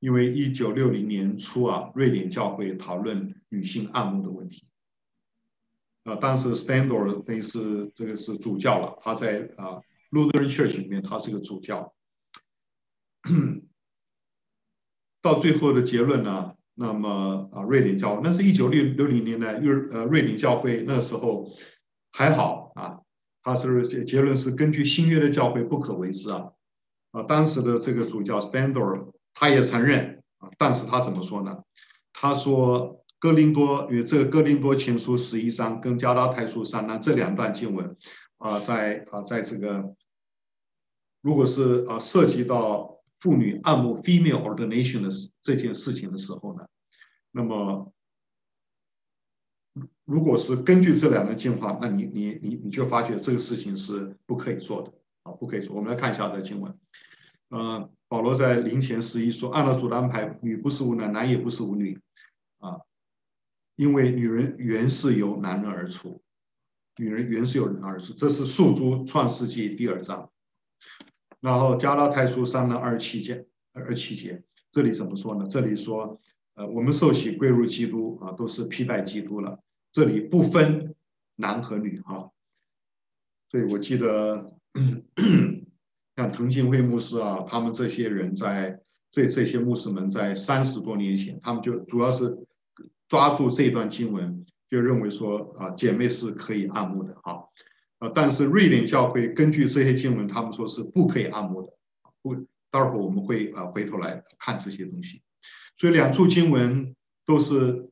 [0.00, 4.66] 因为一九六零年初啊，瑞典教会讨论女性按牧的问题。
[6.04, 11.94] 啊，当时 Stander 等于是这个是主教了，他在啊 Lutheran Church 里面他是个主教。
[15.22, 21.48] 到最后的结论呢，那么啊瑞典教，那是一九六六零年代，瑞呃瑞典教会那时候
[22.10, 22.98] 还好啊，
[23.42, 26.50] 他是结结论是根据新约的教会不可为之啊。
[27.12, 31.62] 啊，当时的这个主教 Standor 他也承认啊，但是他怎么说呢？
[32.12, 37.96] 他说哥林多与这个哥林多前书十一章跟加拉太书三章这两段经文
[38.38, 39.94] 啊，在啊在这个
[41.20, 42.91] 如果是啊涉及到
[43.22, 45.08] 妇女按摩 female ordination 的
[45.40, 46.66] 这件事情的时候呢，
[47.30, 47.92] 那么
[50.04, 54.92] 如果是根据这两个经文，那你你你你就发觉这个事情是不可以做的。
[55.22, 55.76] 啊，不可以做。
[55.76, 56.76] 我们来看一下这经文。
[57.50, 61.96] 呃，保罗在林前十一说：“按照主的安排，女不是无男，男也不是无女。
[62.58, 62.80] 啊，
[63.76, 66.20] 因为女人原是由男人而出，
[66.96, 70.28] 女人原是由人而出。”这是诉诸创世纪第二章。
[71.42, 75.46] 然后加拉太书三章二十七节，二十七节，这里怎么说呢？
[75.46, 76.18] 这里说
[76.56, 79.58] ：“呃，我们受洗归入基督啊，都是披戴基督了。
[79.92, 80.94] 这里不分
[81.36, 82.30] 男和女啊。”
[83.52, 84.54] 所以我记得。
[86.14, 92.46] 像滕近辉牧师啊，他们这些人在这这些牧师们在三十多年前，他们就主要是
[93.08, 97.44] 抓住这段经文，就认为说啊，姐妹是可以按牧的啊，
[98.02, 101.72] 啊，但是瑞典教会根据这些经文，他们说是不可以按摩的。
[102.20, 102.34] 不，
[102.68, 105.22] 待会儿我们会啊回头来看这些东西。
[105.76, 107.88] 所以两处经文都是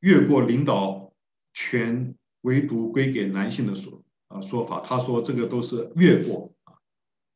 [0.00, 1.14] 越过领导
[1.54, 4.04] 权，唯独归给男性的说。
[4.28, 6.74] 啊，说法，他说这个都是越过啊，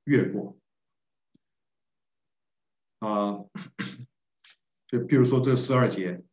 [0.04, 0.58] 越过
[2.98, 3.44] 啊，
[4.88, 6.24] 就比如说这十二节，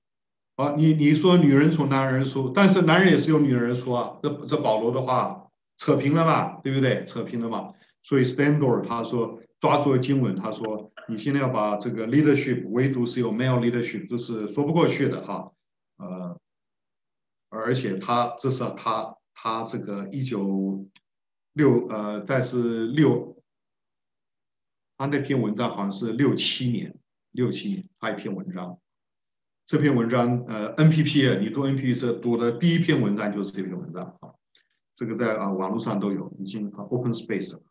[0.56, 7.04] 啊，你你说女人从男人而出，但是男人也是由女人而出啊，这这保罗的话扯平了嘛，对不对？
[7.06, 15.52] 扯平了嘛，所以 Standor 他说抓住了经文，他说你现在要把这个 leadership 唯独是有 male leadership，这是说不过去的哈，
[15.98, 16.40] 呃，
[17.50, 19.16] 而且他这是他。
[19.38, 20.88] 他这个一九
[21.52, 23.36] 六呃，但是六，
[24.98, 26.98] 他那篇文章好像是六七年，
[27.32, 28.80] 六七年他一篇文章，
[29.66, 34.34] 这篇文章呃，NPP 你读 NPP 是读的第一篇文章就是这篇文章啊，
[34.96, 37.62] 这个在啊网络上都有，已经啊 open space 了。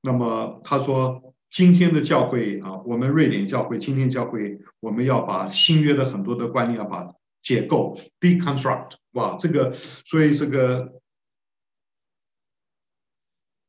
[0.00, 7.14] 那么他说，今天的教会啊，我们瑞典教会，今天教会，我们要把新约的很多的观念要把。
[7.42, 11.00] 解构，deconstruct，哇，这个，所以这个，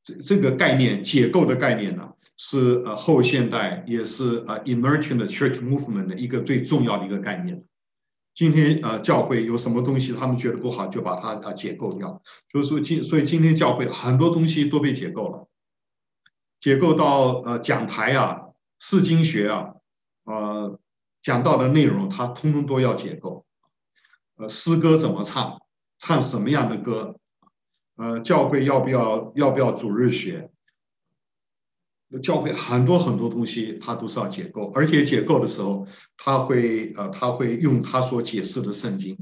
[0.03, 2.13] 这这个概念，解构的概念呢，
[2.45, 7.63] 是呃后现代，也是呃 emerging 的 church movement 的一个最重要的一个概念。
[8.33, 12.21] 今天呃教会有什么东西他们觉得不好，就把它啊解构掉。
[12.51, 15.47] 就是说今，所以今天教会很多东西都被解构了，
[16.59, 18.41] 解构到呃讲台啊，
[18.77, 19.75] 释经学啊，
[20.25, 20.77] 呃
[21.21, 23.45] 讲到的内容，它通通都要解构。
[24.35, 25.61] 呃，诗歌怎么唱？
[25.97, 27.15] 唱什么样的歌？
[27.95, 30.49] 呃，教会要不要要不要主日学？
[32.21, 39.17] 教会很多很多东西，他都是要解构，而且解构的时候，他会呃，他会用他所解释的圣经。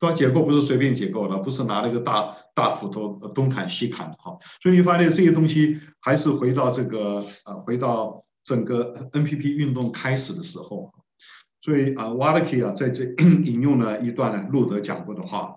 [0.00, 4.36] 说解构不是随便解构的，不是拿了一个大大斧头东砍西砍的哈。
[4.62, 10.92] 所以你发现这些东西还是回到这个呃，回到整个 NPP 运动开始的时候。
[11.62, 13.04] 所以啊，Wallace 啊在这
[13.44, 15.56] 引用了一段呢路德讲过的话。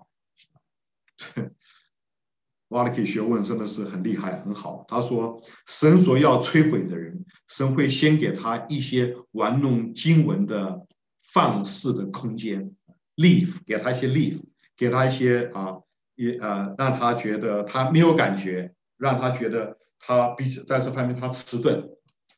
[2.68, 4.84] 瓦利克学问真的是很厉害，很好。
[4.88, 10.86] 他说：“神所要摧毁的人，神会先给他一些玩弄经文的
[11.32, 12.72] 放肆的空间
[13.16, 14.42] ，leave 给他一些 leave，
[14.76, 15.78] 给他一些啊，
[16.14, 21.88] 也呃让他觉得他没有感觉，让他觉得他比在这方面他迟钝，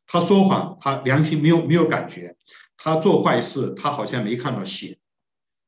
[0.07, 2.37] 他说谎，他良心没有没有感觉，
[2.77, 4.97] 他做坏事，他好像没看到血。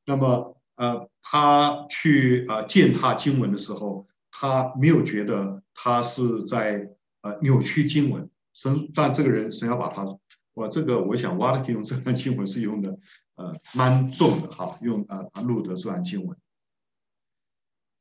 [0.06, 4.06] 那么呃，他去啊践踏经文的时候。”
[4.44, 6.90] 他没有觉得他是在
[7.22, 10.18] 呃扭曲经文，神，但这个人神要把他，
[10.52, 12.98] 我这个我想挖的地用这段经文是用的
[13.36, 16.36] 呃蛮重的哈，用呃路德这段经文，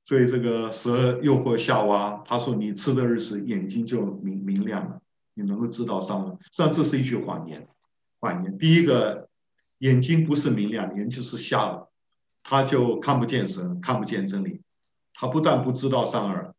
[0.05, 4.99] 所以这个蛇诱惑夏娃，他说你吃的日子眼睛就明明亮了，
[5.35, 7.69] 你能够知道上了，实际上这是一句谎言，
[8.19, 8.57] 谎言。
[8.57, 9.29] 第一个
[9.77, 11.89] 眼睛不是明亮，眼睛是瞎了，
[12.43, 14.59] 他就看不见神，看不见真理。
[15.23, 16.53] 他不但不知道善恶，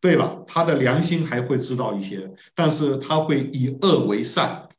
[0.00, 4.70] 对了，他的良心还会知道一些，但是他会以恶为善，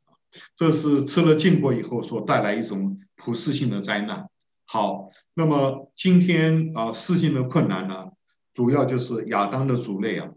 [0.56, 4.28] 这是吃了禁果以后所带来一种普世性的灾难。
[4.64, 8.10] 好，那么今天啊，世界的困难呢，
[8.52, 10.30] 主要就是亚当的族类啊，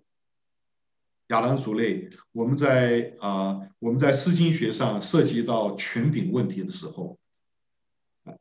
[1.29, 7.17] 亚当族类，我们在啊，我们在释经学上涉及到权柄问题的时候。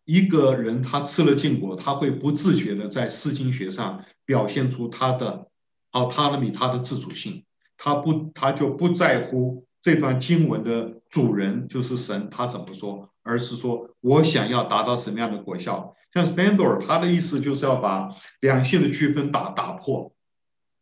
[0.04, 5.48] 一个人他吃了禁果，他会不自觉的在释经学上表现出他的
[5.90, 7.44] autonomy，他的自主性，
[7.76, 15.96] 他不，他就不在乎这段经文的主人就是神，他怎么说，而是说我想要达到什么样的果效。
[16.14, 20.14] 像 Spandor，他的意思就是要把两性的区分打打破，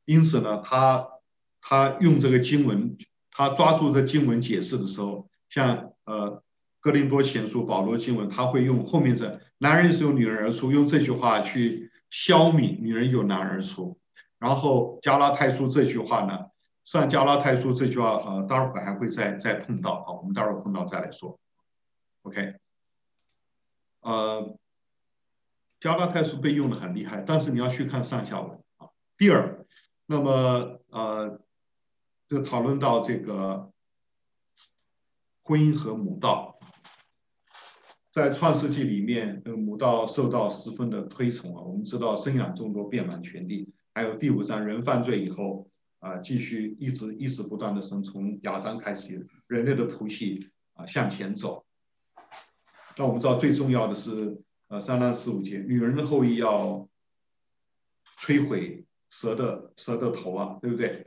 [0.04, 1.08] 因此呢，他
[1.62, 2.98] 他用这个经文，
[3.30, 6.42] 他抓住这经文解释的时候，像呃。
[6.80, 13.98] 哥林多前书保罗经文，他会用后面这“男人是由女人而出”，用这句话去消弭女人由男人而出。
[14.38, 16.46] 然后加拉太书这句话呢，
[16.84, 21.38] 上加拉太书这句话，呃，待会儿还会再再碰到，好，我们待会儿碰到再来说。
[22.22, 22.54] OK，
[24.00, 24.56] 呃，
[25.78, 28.88] 加拉太书被用的很厉害，但是你要去看上下文啊。
[29.18, 29.66] 第二，
[30.06, 31.40] 那么呃，
[32.26, 33.70] 就讨论到这个
[35.42, 36.58] 婚姻和母道。
[38.20, 41.62] 在创世纪里面，呃，母道受到十分的推崇啊。
[41.62, 43.72] 我们知道生养众多，遍满全地。
[43.94, 51.64] 还有第五章，人犯罪以后啊，继续一直一直不断的生，从亚当开始，人类的谱系啊向前走。
[52.98, 56.86] 那我们知道最重要的是，呃，三章十五节，女人的后裔要
[58.18, 61.06] 摧毁蛇的蛇的头啊，对不对？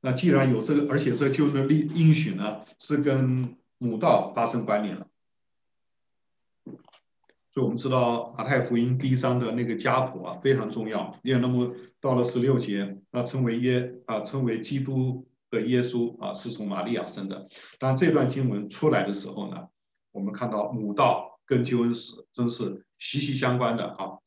[0.00, 5.06] 那既然有这个，而且这就是应应许呢，是跟母道发生关联了，
[6.64, 6.74] 所
[7.54, 11.10] 以我们知道马太福音第一章的那个家谱啊非常重要。
[11.22, 17.48] 因为那么到了十六节，那称为耶啊称为基督的耶稣啊是从玛利亚生的。
[17.78, 19.68] 当这段经文出来的时候呢，
[20.12, 24.18] 我们看到母道跟救恩史真是息息相关的啊。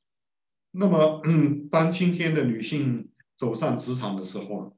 [0.72, 1.22] 那么
[1.70, 4.76] 当今天的女性走上职场的时候，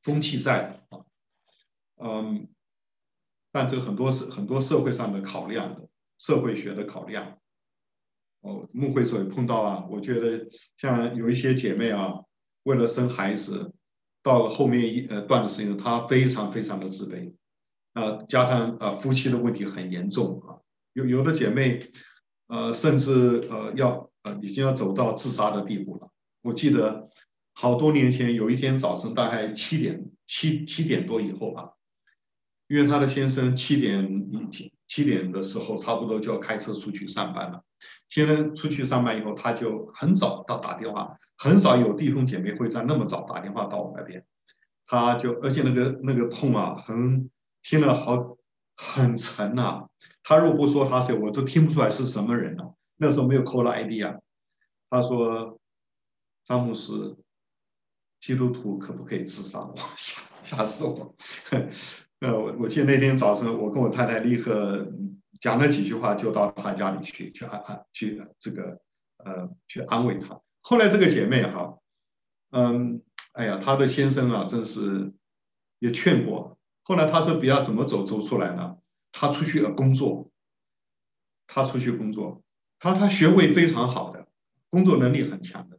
[0.00, 1.02] 风气在啊，
[1.96, 2.48] 嗯。
[3.52, 7.38] 但这很多是很多社会上的考量的，社会学的考量。
[8.42, 12.20] 哦，牧会所也碰到啊，我觉得像有一些姐妹啊，
[12.62, 13.74] 为了生孩子，
[14.22, 17.34] 到了后面一呃段时间，她非常非常的自卑，
[17.92, 20.56] 啊，加上啊夫妻的问题很严重啊，
[20.94, 21.90] 有有的姐妹，
[22.46, 26.08] 呃，甚至呃要呃已经要走到自杀的地步了。
[26.40, 27.10] 我记得
[27.52, 31.70] 好多年前有一天早晨大概七点七七点多以后啊。
[32.70, 34.28] 因为他的先生七点
[34.86, 37.64] 七点的时候差不多就要开车出去上班了。
[38.08, 44.24] 先生出去上班以后，他就很早到打电话，很少有弟兄姐妹会在那么早打电话到我那边。
[44.86, 47.28] 他就而且那个那个痛啊，很
[47.60, 48.36] 听了好
[48.76, 49.88] 很沉呐、啊。
[50.22, 54.20] 他若不说他谁，我都听不出来是什么人了、那时候没有 caller ID 啊。
[54.88, 55.58] 他说
[56.46, 57.18] ：“詹姆斯，
[58.20, 61.16] 基督徒可不可以自杀？” 我吓吓死我。
[62.20, 64.92] 呃，我我记得那天早晨，我跟我太太立刻
[65.40, 68.78] 讲了几句话，就到她家里去，去安安去这个
[69.16, 70.40] 呃去安慰她。
[70.60, 71.78] 后来这个姐妹哈，
[72.50, 73.02] 嗯，
[73.32, 75.14] 哎呀，她的先生啊，真是
[75.78, 76.58] 也劝过。
[76.82, 78.76] 后来他说不要怎么走走出来呢？
[79.12, 80.30] 他出去工作，
[81.46, 82.42] 他出去工作，
[82.78, 84.26] 他他学位非常好的，
[84.68, 85.78] 工作能力很强的，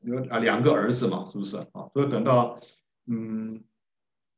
[0.00, 1.90] 有啊两个儿子嘛，是不是啊？
[1.92, 2.58] 所以等到
[3.06, 3.64] 嗯，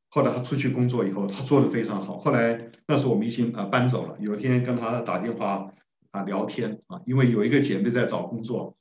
[0.09, 2.17] 后来他出去工作以后，他做的非常好。
[2.17, 5.71] 后来那时候我们已经啊搬走了，有一天跟他打电话
[6.11, 8.75] 啊聊天啊，因为有一个姐妹在找工作。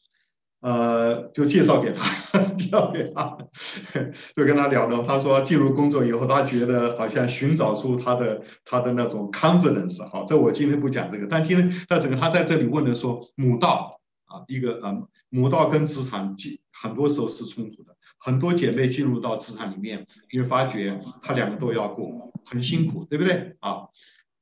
[0.60, 2.04] 呃，就介绍给他，
[2.58, 3.38] 介绍给他，
[4.34, 5.04] 就跟他聊聊。
[5.04, 10.04] 他说进入工作以后，他觉得好像寻找出他的他的那种 confidence。
[10.08, 16.36] 好，这我今天不讲这个，但今天他整个他在这里问的说，母道啊，一个呃，母道跟职场
[16.72, 17.94] 很多时候是冲突的。
[18.18, 23.56] 很多姐妹进入到职场里面，你会发觉她两个都要过，很辛苦，对不对？
[23.60, 23.88] 啊，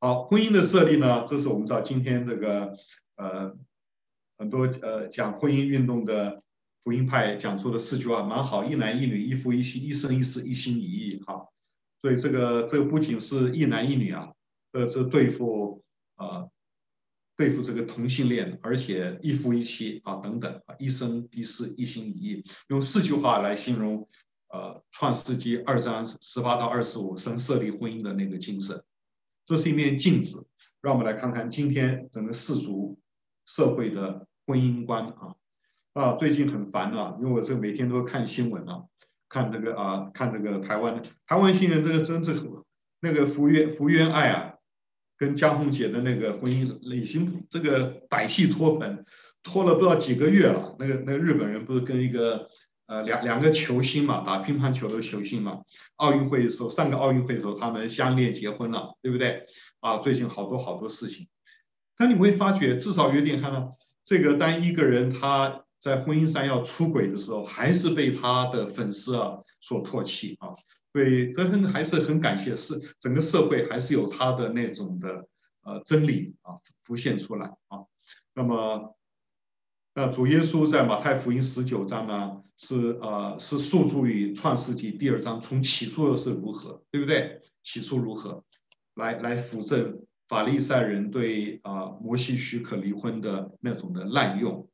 [0.01, 2.77] 好，婚姻的设立呢，这是我们知道今天这个
[3.17, 3.57] 呃。
[4.39, 6.43] 很多呃讲婚姻运动的
[6.85, 11.47] 福音派讲出的四句话蛮好，一男一女，一夫一妻，一生一世，一心一意哈。
[12.03, 14.29] 所以这个这个不仅是一男一女啊，
[14.75, 15.83] 这是对付
[16.17, 16.49] 啊、
[17.37, 24.09] 对付这个同性恋，而且一夫一妻啊等等啊，一生一世，一心一意，用四句话来形容
[24.49, 28.83] 呃创世纪二章十八到二十五神设立婚姻的那个精神。
[29.45, 30.49] 这是一面镜子，
[30.81, 32.99] 让我们来看看今天整个世俗。
[33.49, 35.37] 社会的婚姻观啊
[35.93, 38.83] 啊，最近很烦啊，因为我这每天都看新闻啊，
[39.29, 42.35] 看这个啊，看这个台湾台湾新闻，这个真是
[42.99, 44.55] 那个福原福原爱啊，
[45.19, 49.05] 跟江宏杰的那个婚姻已经这个百戏拖棚，
[49.43, 50.77] 拖了不知道几个月了。
[50.79, 52.49] 那个那个日本人不是跟一个
[52.87, 55.61] 呃两两个球星嘛，打乒乓球的球星嘛，
[55.97, 59.47] 奥运会的时候，上个奥运会的时候他们相恋结婚了，对不对？
[59.81, 61.29] 啊，最近好多好多事情。
[61.97, 70.57] 但你会发觉，至少有点看到，这个当一个人他在婚姻上要出轨的时候，还是被他的粉丝啊所唾弃啊。
[70.93, 75.29] 对，德亨还是很感谢，是整个社会还是有他的那种的
[75.63, 77.85] 呃真理啊浮现出来啊。
[78.35, 78.97] 那么，
[79.95, 87.43] 那主耶稣在马太福音十九章呢，是呃是诉诸于创世纪第二章，从起初的是如何，对不对？
[87.63, 88.45] 起初如何，
[88.95, 90.03] 来来辅证。
[90.29, 94.63] 法利赛人对啊摩西许可离婚的那种的滥用，《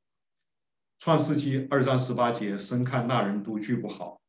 [1.05, 4.21] 创世纪》二章十八节，神看那人独居不好，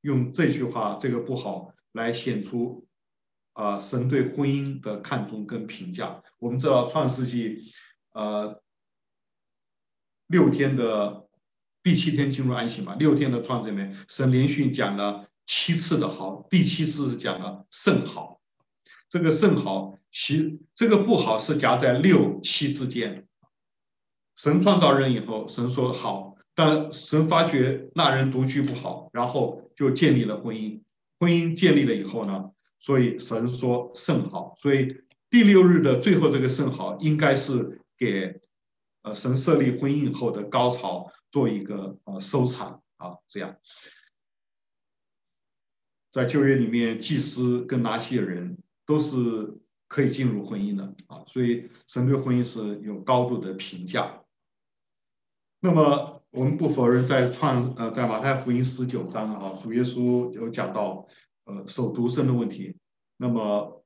[0.00, 2.86] 用这句话这个不好来显出
[3.52, 6.22] 啊神对婚姻的看重跟评价。
[6.38, 7.50] 我们知道《创世纪》
[8.12, 8.62] 呃
[10.26, 11.28] 六天的
[11.82, 18.40] 第七天进入安息嘛，六天的创这里面，神连续讲了七次的好，第七次是讲了甚好，
[19.10, 19.98] 这个甚好。
[20.10, 23.28] 其这个不好是夹在六七之间。
[24.36, 30.80] 神创造人以后，神说好，但神发觉那人独居不好，然后就建立了婚姻。
[31.18, 34.56] 婚姻建立了以后呢，所以神说甚好。
[34.58, 38.40] 所以第六日的最后这个甚好，应该是给
[39.02, 43.56] 呃神设立婚姻以后的高潮做一个呃收场啊，这样。
[46.10, 49.58] 在旧约里面，祭司跟拿细耳人都是。
[49.90, 54.22] 可以进入婚姻的啊，所以神对婚姻是有高度的评价。
[55.58, 61.08] 那么我们不否认，在创呃在马太福音十九章啊，主耶稣有讲到
[61.44, 62.76] 呃守独身的问题。
[63.16, 63.84] 那么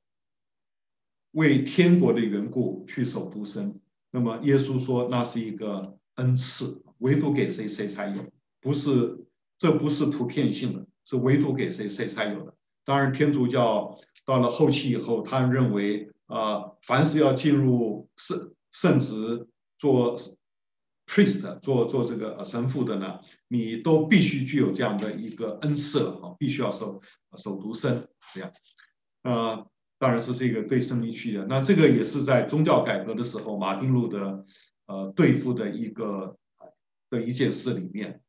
[1.31, 3.81] 为天国的缘故去守独身，
[4.11, 8.31] 那么耶稣说那是一个恩赐，唯独给谁谁才有，
[8.61, 9.25] 不是
[9.57, 12.53] 这不是普遍性的，是唯独给谁谁才有的。
[12.85, 13.99] 当然天主教。
[14.27, 20.17] 到了后期以后，他认为啊、呃，凡是要进入圣圣职做
[21.05, 27.03] priest 做做这个神父的呢，你都必须具有这样的一个恩赐啊，必须要守
[27.37, 28.51] 守独身这样。
[29.21, 29.67] 呃，
[29.99, 31.45] 当然是一个对圣灵区的。
[31.45, 34.43] 那这个也是在宗教改革的时候，马丁路德
[34.87, 36.35] 呃对付的一个
[37.11, 38.23] 的一件事里面。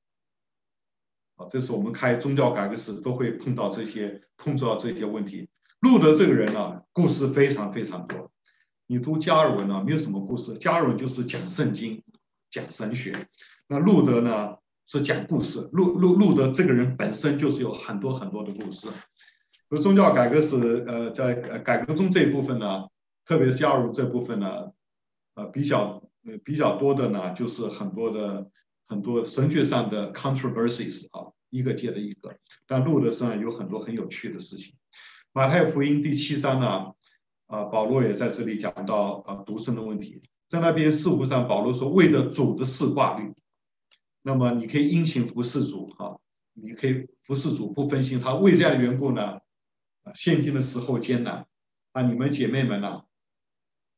[1.37, 5.49] 啊，这是我们开宗教改革时都会碰到这些碰到这些问题。
[5.81, 8.31] 路德这个人呢，故事非常非常多。
[8.87, 10.55] 你读加尔文呢，没有什么故事。
[10.59, 12.03] 加尔文就是讲圣经、
[12.51, 13.29] 讲神学。
[13.69, 14.57] 那路德呢，
[14.87, 15.69] 是讲故事。
[15.73, 18.89] 路路路德这个人本身就是有很多很多的故事。
[19.69, 22.87] 而宗教改革史，呃，在改革中这一部分呢，
[23.25, 24.71] 特别是加尔文这部分呢，
[25.35, 28.49] 呃，比较呃比较多的呢，就是很多的
[28.87, 32.37] 很多神学上的 controversies 啊，一个接着一个。
[32.67, 34.75] 但路德身上有很多很有趣的事情。
[35.33, 36.93] 马太福音第七章呢，
[37.47, 43.35] 啊，保罗也在这里讲到啊独身的问题，在那边事务上，保罗说为了主的事挂虑，
[44.23, 46.19] 那么你可以殷勤服侍主哈，
[46.55, 49.41] 你可以服侍主不分心，他为这样的缘故呢，
[50.15, 51.47] 现今的时候艰难
[51.93, 53.03] 啊，你们姐妹们呢、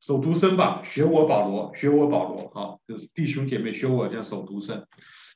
[0.01, 4.87] 守独身吧，学我保罗，学我保罗啊，就是弟兄姐妹学我叫守独身。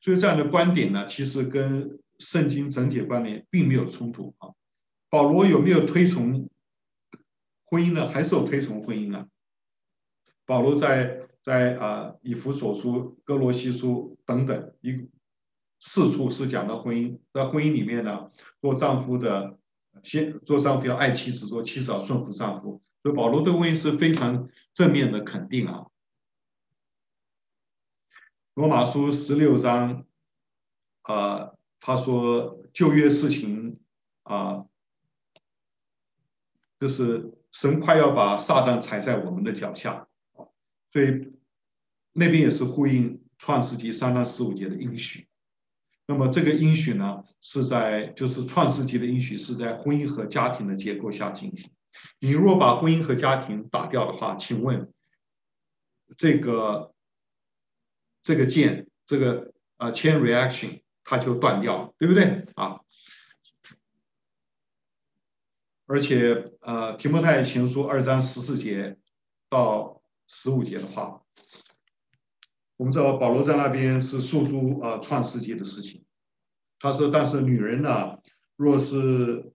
[0.01, 4.51] 所以这样的观点呢，其实跟圣经整体观点并没有冲突啊。
[5.11, 6.49] 保罗有没有推崇
[7.65, 8.09] 婚姻呢？
[8.11, 9.27] 还是有推崇婚姻啊？
[10.47, 15.09] 保罗在在啊以弗所书、哥罗西书等等一
[15.81, 19.59] 四处是讲到婚姻，在婚姻里面呢，做丈夫的
[20.03, 22.81] 先做丈夫要爱妻子，做妻子要顺服丈夫。
[23.03, 25.87] 所以保罗对婚姻是非常正面的肯定啊。
[28.55, 30.05] 罗马书十六章
[31.03, 33.81] 啊，他说旧约事情
[34.23, 34.67] 啊。
[36.81, 40.09] 就是神快要把撒旦踩在我们的脚下，
[40.93, 41.33] 所以
[42.13, 45.29] 那边也是呼应创世纪三到十五节的应许。
[46.09, 51.71] 那么这个应许呢，是在就是创世纪的应许是在婚姻和家庭的结构下进行。
[52.21, 54.93] 你若把婚姻和家庭打掉的话，请问
[56.17, 56.95] 这个
[58.23, 62.81] 这个键，这个呃 chain reaction 它就断掉，对不对啊？
[65.87, 68.97] 而且，呃，提摩太前书二章十四节
[69.51, 71.23] 到十五节的话，
[72.77, 76.05] 我们知道保罗在那边是诉诸啊创世纪的事情。
[76.79, 78.19] 他说：“但是女人呢，
[78.57, 79.52] 若是，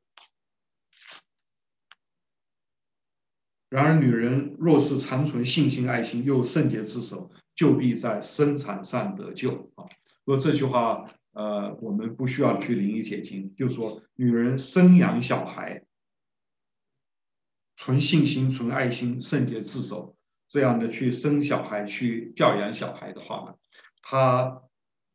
[3.69, 9.85] 然而女人若是长存信心、爱心，又圣洁自守，就必在生产上得救。”啊，
[10.25, 15.83] 说这句话，呃，我们不需要去灵里解经，就说女人生养小孩。
[17.79, 20.15] 存信心、存爱心、圣洁自守，
[20.47, 23.55] 这样的去生小孩、去教养小孩的话呢，
[24.01, 24.63] 他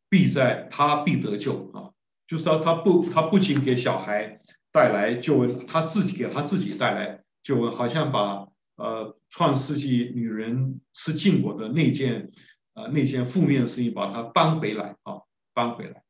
[0.09, 1.91] 必在，他必得救啊！
[2.25, 4.39] 就是说，他不，他不仅给小孩
[4.71, 12.31] 带来救恩，他自己给他自己带来救恩，好像把呃创世纪女人吃禁果的那件
[12.73, 15.21] 呃那件负面的事情，把它搬回来啊，
[15.53, 16.03] 搬回来。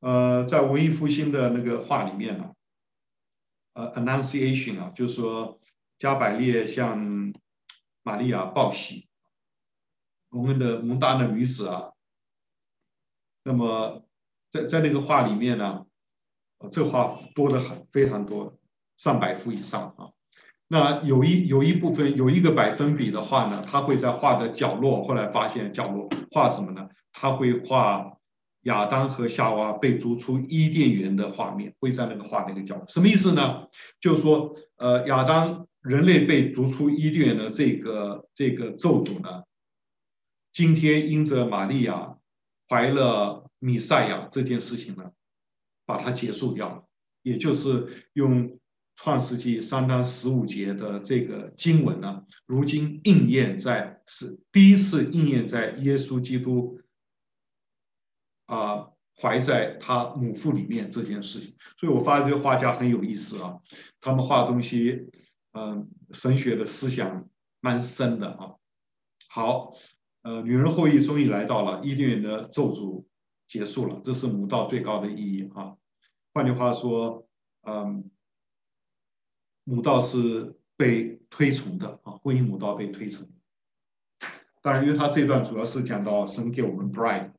[0.00, 2.54] 呃，在文艺复兴的那个话里面呢。
[3.74, 5.60] 呃，Annunciation 啊，就是说
[5.98, 7.32] 加百列向
[8.02, 9.06] 玛利亚报喜，
[10.30, 11.92] 我们的蒙大的女子啊。
[13.44, 14.04] 那么
[14.50, 15.86] 在在那个话里面呢，
[16.72, 18.57] 这话多得很，非常多，
[18.98, 20.10] 上百幅以上啊。
[20.66, 26.90] 那有一有一部分有一个百分比的话呢，他会在画的角落，后来发现角落画什么呢？
[27.12, 28.12] 他会画。
[28.62, 33.68] 亚当和夏娃被逐出伊甸园的画面，会在那个画那个角度，什么意思呢？
[34.00, 39.44] 就是说，呃，亚当人类被逐出伊甸园的这个这个咒诅呢，
[40.52, 42.18] 今天因着玛利亚
[42.68, 45.12] 怀了米赛亚这件事情呢，
[45.86, 46.84] 把它结束掉了，
[47.22, 48.57] 也就是用
[49.00, 56.80] 创世纪三章十五节的这个经文呢，如今应验在是第一次应验在耶稣基督。
[58.46, 63.60] 啊，怀在他母腹里面这件事情，所以我发现这个画家很有意思啊，
[64.00, 65.10] 他们画东西，
[65.52, 67.28] 嗯，神学的思想
[67.60, 68.54] 蛮深的啊。
[69.28, 69.74] 好，
[70.22, 73.04] 呃，女人后裔终于来到了伊甸园的咒诅
[73.46, 75.76] 结束了，这是母道最高的意义啊。
[76.32, 77.28] 换句话说，
[77.66, 78.10] 嗯，
[79.68, 83.28] 母道是被推崇的啊，婚姻母道被推崇。
[84.62, 87.32] 当然，因为他这段主要是讲到神给我们 bride。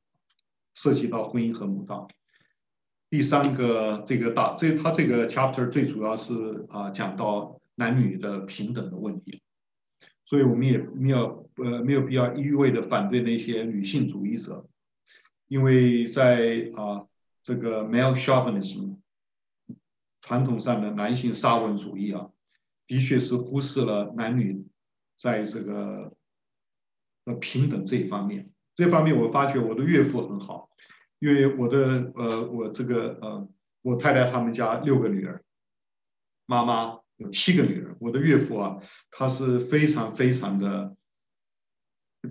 [0.75, 2.07] 涉及到婚姻和母道。
[3.09, 9.41] 第三个这个大这他这个 chapter 最主要是啊讲到男女的平等的问题，
[10.23, 14.69] 所以我们也没有呃没有必要一味的反对那些女性主义者，
[15.49, 17.05] 因为在啊
[17.43, 18.99] 这个 male chauvinism
[20.30, 22.30] 传统上的男性沙文主义啊，
[22.86, 24.63] 的确是忽视了男女
[25.15, 26.13] 在这个
[27.25, 28.51] 的平等这一方面。
[28.75, 30.69] 这方面我发觉我的岳父很好，
[31.17, 33.49] 因为我的呃我这个呃
[33.82, 35.43] 我太太他们家六个女儿，
[36.45, 38.77] 妈妈有七个女儿，我的岳父啊
[39.09, 40.95] 他是非常非常的，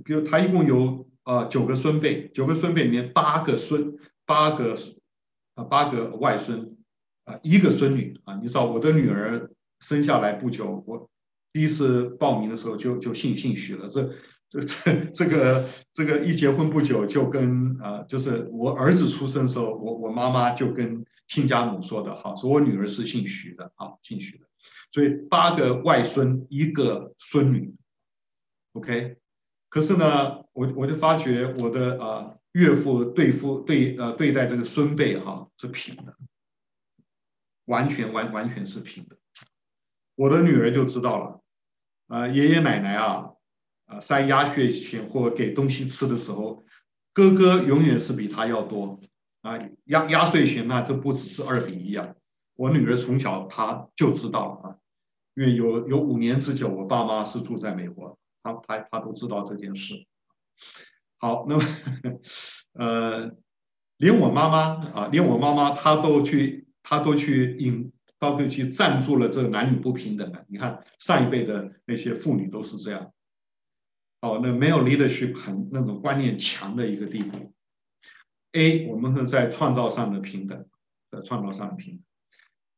[0.04, 4.76] 比如他一共有、呃、九个孙辈，九个孙辈里面八个孙八个
[5.54, 6.77] 啊八个外孙
[7.28, 9.50] 啊一个孙女啊，你知道我的女儿
[9.80, 11.10] 生下来不久，我
[11.52, 14.10] 第一次报名的时候就就姓姓许了这。
[14.50, 24.46] 这这这个这个一结婚不久就跟啊，就是我儿子出生的时候，我我妈妈就跟亲家母说的哈，说我女儿是姓许的啊，姓许的，
[24.90, 27.74] 所以八个外孙一个孙女
[28.72, 29.18] ，OK，
[29.68, 36.16] 可是呢，我我就发觉我的啊岳父对父对呃对待这个孙辈哈是平的，
[37.68, 39.16] 完全完完全是平的。
[40.16, 41.40] 我的女儿就知道了，
[42.08, 43.30] 啊，爷爷奶奶啊，
[43.86, 46.64] 啊，塞压岁钱或给东西吃的时候，
[47.12, 48.98] 哥哥永远是比他要多，
[49.42, 52.14] 啊，压压岁钱那这不只是二比一啊。
[52.54, 54.76] 我女儿从小她就知道了啊，
[55.34, 60.06] 因为有有五年之久，我爸妈是住在美国，她她她都知道这件事。
[61.18, 61.64] 好，那么
[62.74, 63.30] 呃，
[63.98, 64.58] 连我妈妈
[64.90, 70.46] 啊，连我妈妈她都去，他都去引，她都去赞助了这个男女不平等的。
[70.48, 73.12] 你看上一辈的那些妇女都是这样。
[74.22, 77.52] 哦，那没有 leadership 很那种观念强的一个地步。
[78.52, 80.66] A，我们是在创造上的平等，
[81.10, 82.00] 在创造上的平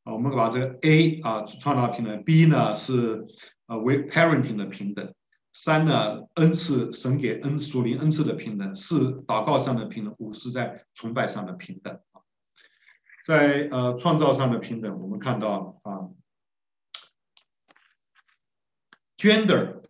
[0.02, 0.12] 等。
[0.12, 3.24] 我们把这个 A 啊创造平等，B 呢是
[3.66, 5.14] 呃为 parenting 的平等，
[5.52, 12.00] 三呢恩赐神给恩属灵恩赐的平等，四祷告上的平等，五是在崇拜上的平等。
[13.24, 16.10] 在呃创造上的平等，我们看到啊
[19.16, 19.82] ，gender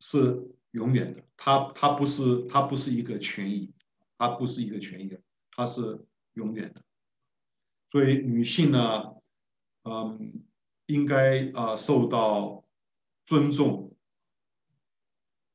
[0.00, 3.72] 是永远的，它它不是它不是一个权益，
[4.18, 5.18] 它不是一个权益，
[5.50, 6.82] 它是永远的。
[7.90, 9.14] 所以女性呢？
[9.82, 10.44] 嗯，
[10.84, 12.66] 应该啊受到
[13.24, 13.96] 尊重，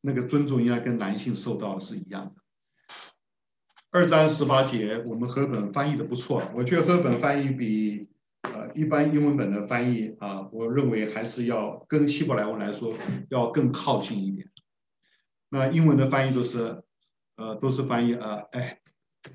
[0.01, 2.41] 那个尊重应该跟男性受到的是一样的。
[3.95, 8.09] 二章十八节，我们和本翻译的不错，我觉得和本翻译比
[8.41, 12.93] 呃一般英文本的翻译啊，我认为还是要跟希伯来文来说
[13.29, 14.49] 要更靠近一点。
[15.47, 16.83] 那英文的翻译都是
[17.37, 18.81] 呃都是翻译啊，哎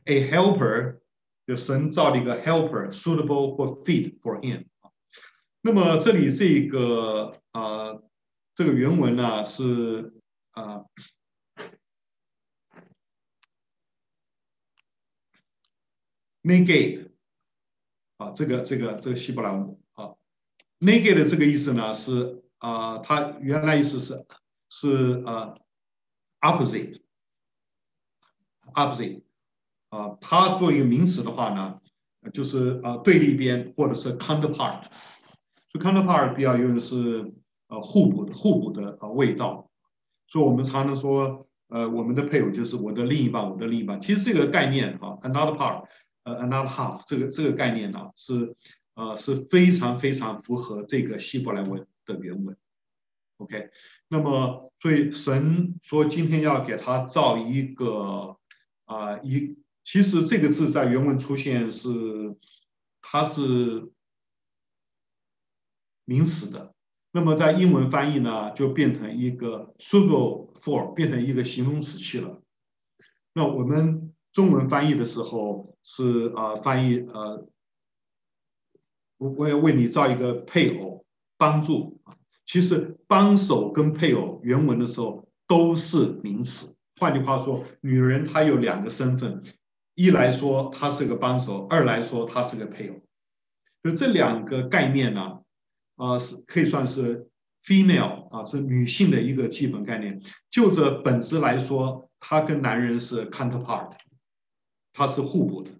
[0.04, 0.98] ，a helper，
[1.46, 4.66] 就神造了一个 helper suitable for fit for him。
[5.62, 8.02] 那么这里这个啊、呃，
[8.54, 10.12] 这个原文呢是
[10.50, 10.84] 啊、
[16.42, 17.10] negate
[18.16, 20.14] 啊，这个这个这个希伯来文啊
[20.78, 24.26] ，negate 的这个意思呢是啊、呃，它原来意思是
[24.68, 25.54] 是啊、
[26.40, 27.00] 呃、opposite
[28.74, 29.22] opposite
[29.88, 31.80] 啊，它作为一个名词的话呢，
[32.32, 34.84] 就是啊对立边或者是 counterpart。
[35.72, 37.32] 所以 counterpart 比较用的是
[37.68, 39.70] 呃互补的互补的呃味道，
[40.26, 44.00] 所以我们常常说呃我们的配偶就是我的另一半，我的另一半。
[44.00, 45.86] 其实这个概念啊，another part，
[46.36, 48.54] another half，这个这个概念呢、是
[48.94, 52.56] 呃是非常非常符合这个希伯来文的原文。
[53.38, 53.70] OK，
[54.08, 58.36] 那么所以神说今天要给他造一个
[58.84, 61.88] 啊、一，其实这个字在原文出现是
[63.00, 63.90] 它是。
[66.06, 66.74] 名词的，
[67.12, 72.42] 那么在英文翻译呢，就变成一个 suitable for，变成一个形容词去了。
[73.32, 77.48] 那我们中文翻译的时候是啊、呃，翻译呃，
[79.18, 81.04] 我我要为你造一个配偶，
[81.36, 82.00] 帮助。
[82.46, 86.76] 其实帮手跟配偶原文的时候都是名词。
[86.96, 89.42] 换句话说，女人她有两个身份，
[89.94, 92.96] 一来说她是个帮手，二来说她是个配偶。
[93.82, 95.38] 就这两个概念呢。
[95.96, 97.28] 啊，是可以算是
[97.62, 100.22] female 啊，是女性的一个基本概念。
[100.48, 103.98] 就这本质来说，她跟男人是 counterpart，
[104.92, 105.70] 她是互补的。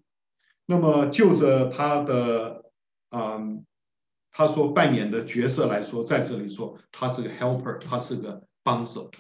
[0.67, 2.71] 那么就着他的，
[3.11, 3.65] 嗯，
[4.31, 9.11] 他所扮演的角色来说，在这里说，他是个 helper，他是个帮手。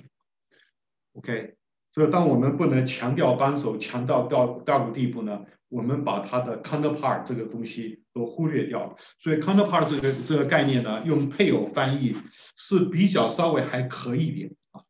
[1.14, 1.57] OK，
[1.93, 12.16] 所以当我们不能强调帮手，强调到到个地步呢，我们把它的 counterpart 这个东西都忽略掉了，所以 counterpart 这个这个概念呢，用配偶翻译
[12.57, 14.82] 是比较稍微还可以一点啊。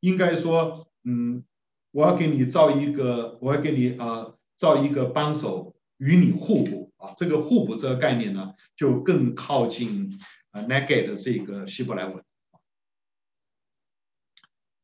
[0.00, 1.42] 应该说，嗯，
[1.90, 7.14] 我要给你造一个，我要给你啊、造一个帮手，与你互补啊。
[7.16, 10.08] 这个互补这个概念呢，就更靠近
[10.52, 12.22] 啊 negate 这个希伯来文。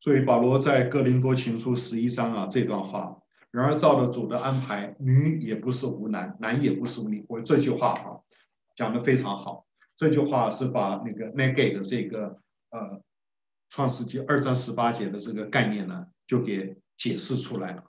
[0.00, 3.20] 所以保罗在哥林多前书十一章啊这段话。
[3.52, 7.24] 然而，照着主的安排，女也不是无男，男也不是无女。
[7.28, 8.18] 我这句话啊，
[8.74, 9.64] 讲的非常好。
[9.94, 13.00] 这句话是把那个 n e g a t 的这个呃
[13.70, 17.84] 创世纪二章十八节的这个概念呢，就给解释出来了。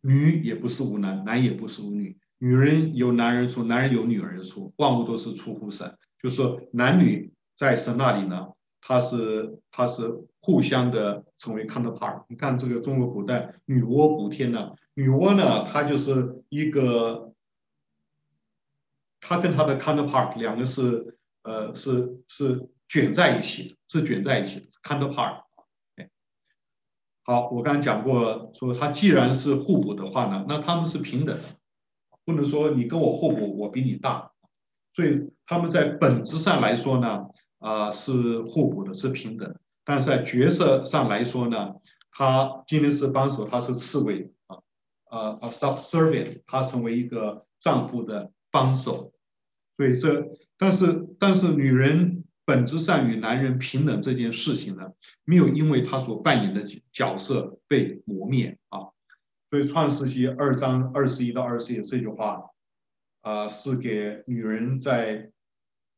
[0.00, 2.18] 女也不是无男，男也不是无女。
[2.38, 5.96] 女人有男人出，男人有女人出，万物都是出乎神。
[6.22, 6.42] 就是
[6.72, 8.48] 男女在神那里呢。
[8.80, 10.02] 它是它是
[10.40, 12.24] 互相的成为 counterpart。
[12.28, 17.34] 你看这个中国古代女娲补天呢，女娲呢，她就是一个，
[19.20, 25.42] 她跟她的 counterpart 两个是呃是是卷在一起，是卷在一起 counterpart。
[27.28, 31.42] 好，我刚才讲过，说它既然是互补的话呢，那他们是平等的，
[32.24, 34.32] 不能说你跟我互补，我比你大。
[34.94, 37.26] 所以他们在本质上来说呢，
[37.58, 39.54] 啊、是互补的，是平等。
[39.84, 41.74] 但是在角色上来说呢，
[42.12, 44.56] 他今天是帮手，他是刺猬啊，
[45.10, 49.12] 呃呃 subservient，他成为一个丈夫的帮手。
[49.76, 52.17] 所以这，但是但是女人
[52.48, 54.92] 本质上与男人平等这件事情呢，
[55.24, 58.88] 没有因为他所扮演的角色被磨灭啊。
[59.50, 62.44] 所以创世纪二章二十一到二十节这句话，
[63.20, 65.30] 啊、是给女人在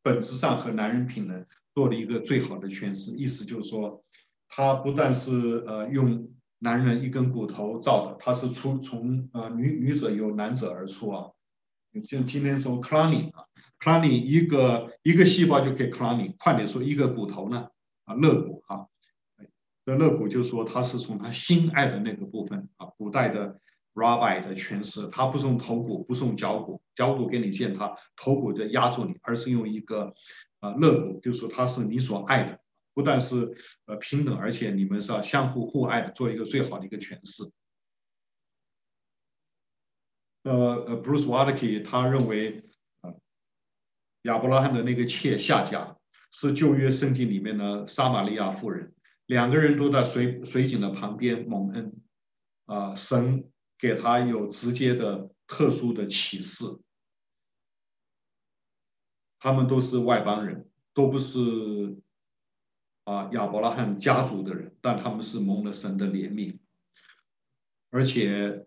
[0.03, 3.12] 本质上和男人平等做了一个最好的诠释。
[3.12, 4.03] 意思就是说，
[4.48, 11.30] 她不但是呃用男人一根骨头造的，她是出从呃女女者由男者而出啊。
[11.92, 13.44] 就今天说 cloning 啊。
[13.81, 17.68] Cloning 一个一个细胞就可以 cloning，快点说一个骨头呢？
[18.05, 18.87] 啊，肋骨哈，
[19.87, 22.89] 这肋骨就说它是从他心爱的那个部分啊。
[22.99, 23.59] 古代的
[23.95, 30.14] rabbi 的诠释，他不是用头骨，不是用脚骨，脚骨给你践踏，头骨在压住你，而是用一个
[30.59, 32.61] 啊肋骨，就说他是你所爱的，
[32.93, 33.55] 不但是
[33.87, 37.51] 呃平等，而且你们是要相互互爱的，做一个最好的一个诠释。
[40.43, 42.64] 呃呃，Bruce Waltke 他认为。
[44.23, 45.97] 亚伯拉罕的那个妾夏甲
[46.31, 48.95] 是旧约圣经里面的撒玛利亚妇人，
[49.27, 51.93] 两个人都在水水井的旁边蒙恩，
[52.66, 56.66] 啊，神给他有直接的特殊的启示。
[59.39, 61.41] 他们都是外邦人，都不是
[63.05, 66.59] 啊亚伯拉罕家族的人，但他们是蒙了神的怜悯，
[67.91, 68.66] 而且。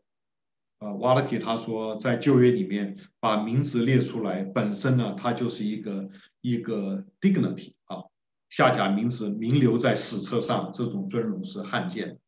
[0.83, 6.09] 呃，瓦勒基他说，在旧约里面把名字列出来，本身呢，它就是一个
[6.41, 8.03] 一个 dignity 啊，
[8.49, 12.19] 下甲名字名留在史册上，这种尊荣是罕见。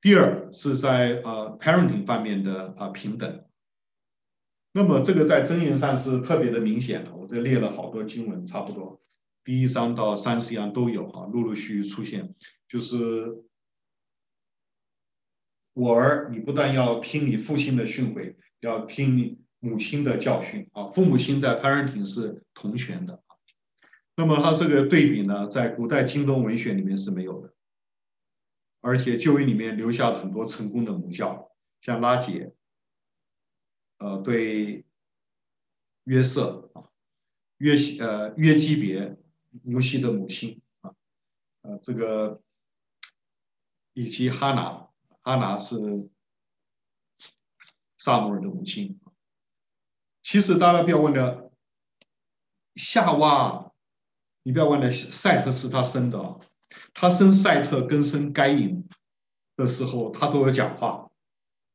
[0.00, 3.44] 第二是在呃 parenting 方面的啊、平等，
[4.72, 9.02] 那么这个在箴言上是特别的明显的，我这列了好多经文，差不多
[9.44, 12.34] 第一章到三十章都有啊，陆陆续续出现，
[12.66, 13.44] 就是。
[15.74, 20.88] 我儿，你不但要听你父亲的训诲，要听你母亲的教训啊！
[20.88, 23.22] 父母亲在 parenting 是同权的。
[24.14, 27.54] 那么他这个对比呢，在古代京东文学里面是没有的，
[28.82, 31.50] 而且旧约里面留下了很多成功的母教，
[31.80, 32.52] 像拉结，
[33.96, 34.84] 呃，对
[36.04, 36.84] 约瑟啊，
[37.56, 39.16] 约西呃约基别
[39.62, 40.92] 摩西的母亲啊，
[41.62, 42.42] 呃这个
[43.94, 44.91] 以及哈拿。
[45.22, 45.76] 哈拿是
[47.96, 49.00] 撒母耳的母亲。
[50.22, 51.52] 其实大家不要问了，
[52.74, 53.72] 夏娃，
[54.42, 56.38] 你不要问了，赛特是他生的，
[56.94, 58.88] 他生赛特跟生该隐
[59.56, 61.10] 的时候，他都有讲话。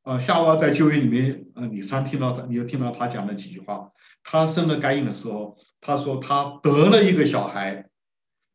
[0.02, 3.92] 啊，夏娃在旧约里面，呃，你常听到的，你有听到他讲了几句话。
[4.22, 7.88] 他生了该隐的时候，他说他得了一个小孩。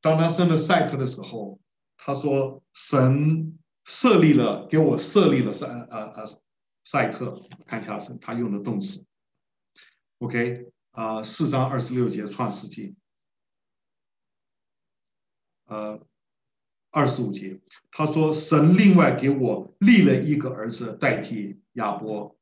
[0.01, 1.59] 当他生了赛特的时候，
[1.97, 3.59] 他说神。
[3.85, 6.25] 设立了，给我设立了赛呃呃
[6.83, 9.05] 赛特，看一下是他用的动词。
[10.19, 12.95] OK 啊、呃，四章二十六节创世纪，
[15.65, 15.99] 呃
[16.91, 17.59] 二十五节，
[17.91, 22.37] 他说神另外给我立了一个儿子代替亚伯，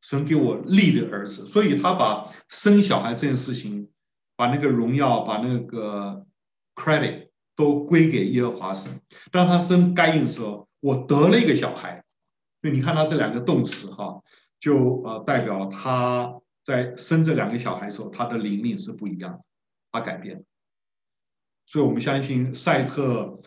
[0.00, 3.90] 神给我立的儿子，所以他把生小孩这件事情，
[4.36, 6.26] 把那个荣耀，把那个
[6.74, 7.25] credit。
[7.56, 9.00] 都归给耶和华神。
[9.32, 12.04] 当他生该隐的时候，我得了一个小孩。
[12.62, 14.22] 所以你看他这两个动词哈，
[14.60, 19.40] 就呃代表他在生这两个小孩时候，他的灵命是不一样的，
[19.92, 20.44] 他改变。
[21.64, 23.40] 所以我们相信赛特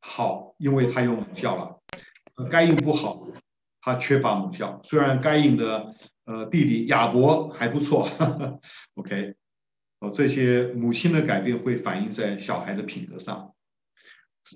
[0.00, 1.80] 好，因为他有母校了；
[2.48, 3.26] 该隐不好，
[3.80, 4.80] 他缺乏母校。
[4.84, 5.94] 虽然该隐的
[6.24, 8.60] 呃弟弟亚伯还不错呵呵，
[8.94, 9.34] OK。
[10.00, 13.54] 哦，这些母亲的改变会反映在小孩的品格上，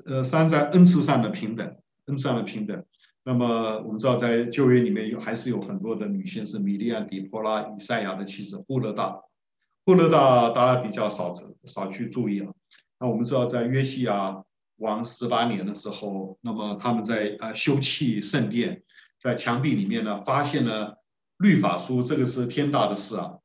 [0.07, 1.76] 呃，三在恩赐上的平等，
[2.07, 2.84] 恩赐上的平等。
[3.22, 9.20] 那么我们知道，在旧约里面有还是有很多的女性是米利暗、底波拉、以赛亚的妻子户勒大，
[9.84, 11.32] 户勒大大家比较少
[11.64, 12.55] 少去注意了。
[12.99, 14.45] 那我们知道，在约西亚
[14.76, 18.82] 王十八年的时候，那么他们在呃修葺圣殿，
[19.20, 21.03] 在墙壁里面呢发现了
[21.36, 23.38] 律法书，这个是天大的事啊。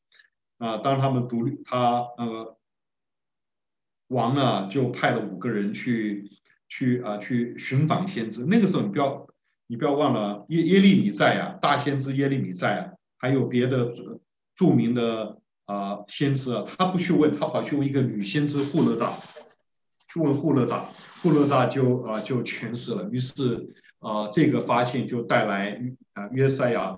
[0.59, 2.57] 啊，当他们独立他呃
[4.09, 6.29] 王呢，就派了五个人去
[6.67, 8.45] 去啊去寻访先知。
[8.45, 9.27] 那个时候你不要
[9.67, 13.93] 你不要忘了耶耶利米在啊，大先知耶利米在啊，还有别的
[14.53, 19.13] 著名的啊先知啊，他不去问，他跑去问一个女先知户勒大，
[20.11, 20.83] 去问户勒大，
[21.21, 23.09] 户勒大就啊就诠释了。
[23.11, 25.81] 于是啊这个发现就带来
[26.11, 26.97] 啊约赛亚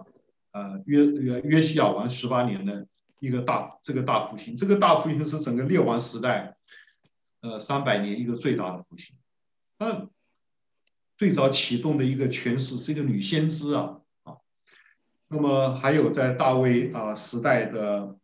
[0.51, 2.87] 呃约约约西亚王十八年的。
[3.21, 6.57] 一个大这个大复兴，这个大复兴是整个列王时代，
[7.41, 9.15] 呃，三百年一个最大的复兴。
[9.77, 10.09] 那
[11.17, 14.37] 最早启动的一个权势是一个女先知啊啊。
[15.27, 18.17] 那么还有在大卫啊时代的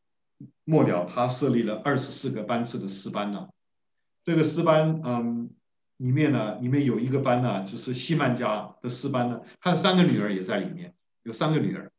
[0.63, 3.49] 末了，他设立了二十四个班次的诗班呢。
[4.23, 5.51] 这个诗班嗯
[5.97, 11.91] 里面呢，里面有一个班呢，就是西曼家的诗班呢，他有三个女儿也在里面，有三个女儿。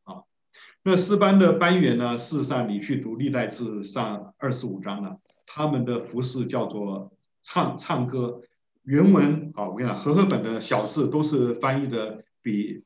[0.88, 2.16] 那四班的班员呢？
[2.16, 7.12] 事实上，你去读历代志上二十五章了，他们的服饰叫做
[7.42, 8.40] 唱唱歌。
[8.84, 12.84] 原文啊，我跟你讲，和合本的小字都是翻译的比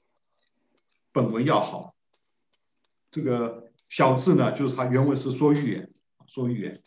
[1.13, 1.95] 本文要好。
[3.13, 5.93] 这个小字呢，就是它原文是说预言，
[6.27, 6.83] 说预言。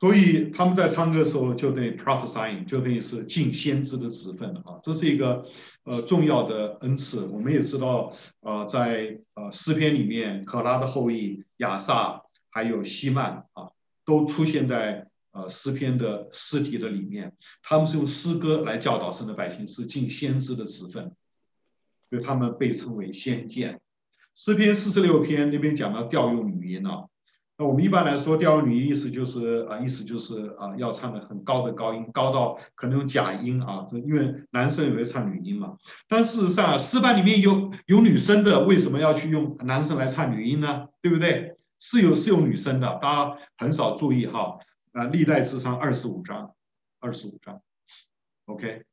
[0.00, 4.80] 所以他们在唱歌的时候，就等于 prophesying，就等于是尽先知的职分啊。
[4.82, 5.44] 这是一个
[5.84, 7.26] 呃重要的恩赐。
[7.26, 13.72] 我们也知道，呃，在呃诗篇里面，可拉的后裔亚萨还有希曼啊，
[14.06, 17.34] 都出现在呃诗篇的诗题的里面。
[17.62, 21.12] 他们是用诗歌来教导神的百姓，是尽先知的职分，
[22.08, 23.82] 所以他们被称为先见。
[24.34, 27.04] 诗篇四十六篇那边讲到调用语音啊。
[27.60, 35.76] 那我们一般来说，调用语音意思就是啊，意思就是啊，要唱的很高的高音，高到可能用假音啊，因为男生也会唱女音嘛。
[36.08, 40.86] 但事实上，诗班里面有有女生的，为什么要去用男生来唱女音呢？
[41.02, 41.54] 对不对？
[41.78, 44.56] 是有是有女生的，大家很少注意哈。
[44.92, 46.54] 啊，历代志上二十五章，
[46.98, 47.60] 二十五章
[48.46, 48.84] ，OK。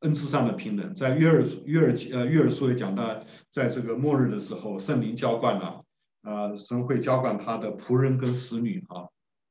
[0.00, 5.86] 恩赐上的平等，在约尔约尔呃约尔书也讲到，在这个末日的时候，圣灵浇灌了。
[6.22, 9.08] 啊神会浇灌他的仆人跟使女啊，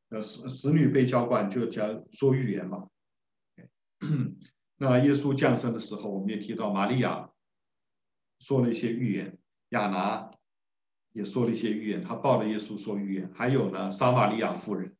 [0.10, 2.88] 呃，使使女被浇灌就讲说预言嘛。
[4.78, 7.30] 那耶稣降生的时候，我们也提到玛利亚
[8.40, 9.38] 说了一些预言，
[9.70, 10.32] 亚拿
[11.12, 13.30] 也说了一些预言，他抱着耶稣说预言。
[13.36, 14.96] 还有呢，撒玛利亚妇人，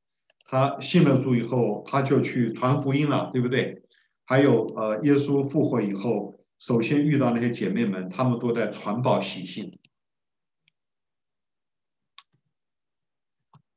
[0.46, 3.84] 她信了主以后，她就去传福音了，对不对？
[4.26, 9.79] 还有呃，耶稣复活以后，首先遇到那些姐妹们，她们都在传报喜信。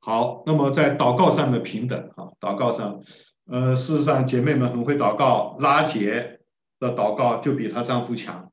[0.04, 3.00] 好，那么在祷告上的平等啊，祷告上，
[3.46, 6.40] 呃，事实上姐妹们很会祷告，拉杰
[6.80, 8.50] 的祷告就比她丈夫强。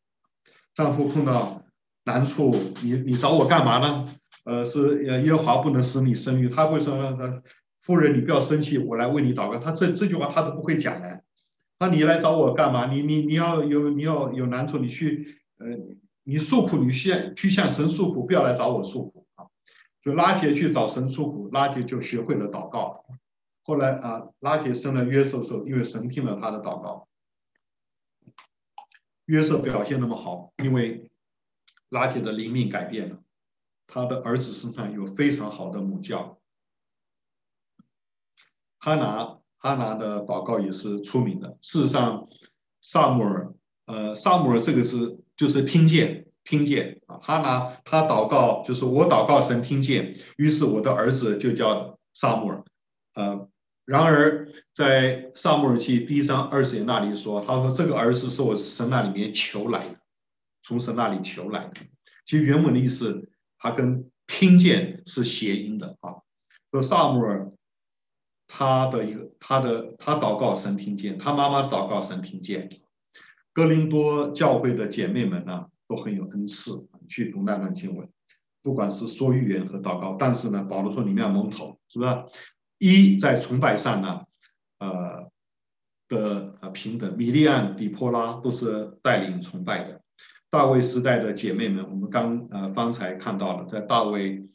[0.76, 1.64] 丈夫碰到
[2.06, 2.52] 难处，
[2.84, 4.06] 你你找我干嘛呢？
[4.46, 7.42] 呃，是呃耶和华不能使你生育，他会说呢，
[7.82, 9.58] 夫人你不要生气，我来为你祷告。
[9.58, 11.24] 他这这句话他都不会讲的。
[11.80, 12.86] 那你来找我干嘛？
[12.94, 15.66] 你你你要有你要有难处，你去呃
[16.24, 19.26] 你诉苦，你去去向神诉苦，不要来找我诉苦。
[20.02, 23.06] 就拉结去找神诉苦，拉结就学会了祷告。
[23.64, 27.08] 后来啊，拉结生了约瑟的时候，因为神听了他的祷告，
[29.26, 31.12] 约瑟表现那么好，因为
[31.90, 33.20] 拉结的灵命改变了，
[33.88, 36.40] 他的儿子身上有非常好的母教。
[38.80, 41.58] 哈拿哈拿的祷告也是出名的。
[41.62, 42.30] 事实上，
[42.80, 43.54] 撒母耳
[43.86, 46.29] 呃，撒母耳这个是就是听见。
[46.50, 52.64] 听见啊，哈拿他祷告，就是我祷告神听见，于是我的儿子就叫撒母耳。
[53.14, 53.48] 呃，
[53.86, 59.98] 然而在撒母耳记第一章二十节那里说，他说这个儿子是我神那里面求来的，
[60.64, 61.82] 从神那里求来的。
[62.26, 63.30] 其实原文的意思，
[63.60, 66.16] 他跟听见是谐音的啊。
[66.72, 67.52] 说撒母耳
[68.48, 72.70] 他的一个他的他祷告神听见，他妈妈祷告神听见。
[73.54, 78.08] 哥林多教会的姐妹们呢，都很有恩赐，去读那段经文，
[78.62, 82.28] 不管是说预言和祷告，但是呢，保罗说你们要蒙头，是吧？
[82.78, 84.22] 一在崇拜上呢，
[84.78, 85.32] 呃
[86.08, 90.02] 的呃平等，米利暗、底波拉都是带领崇拜的。
[90.52, 94.48] 大卫时代的姐妹们，我们刚呃方才看到了，在大卫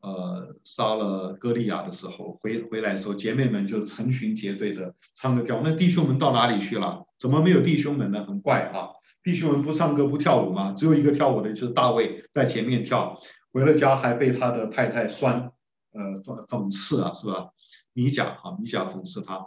[0.00, 5.60] 呃杀了歌利亚的时候，回回来的时候，姐妹们就成群结队的唱歌跳。
[5.64, 7.06] 那弟兄们到哪里去了？
[7.18, 8.24] 怎么没有弟兄们呢？
[8.24, 8.93] 很怪啊！
[9.24, 10.72] 弟兄们不唱歌不跳舞吗？
[10.76, 13.18] 只有一个跳舞的，就是大卫在前面跳。
[13.52, 15.50] 回了家还被他的太太酸，
[15.92, 17.48] 呃，讽讽刺啊，是吧？
[17.94, 19.46] 米甲啊，米甲讽刺他。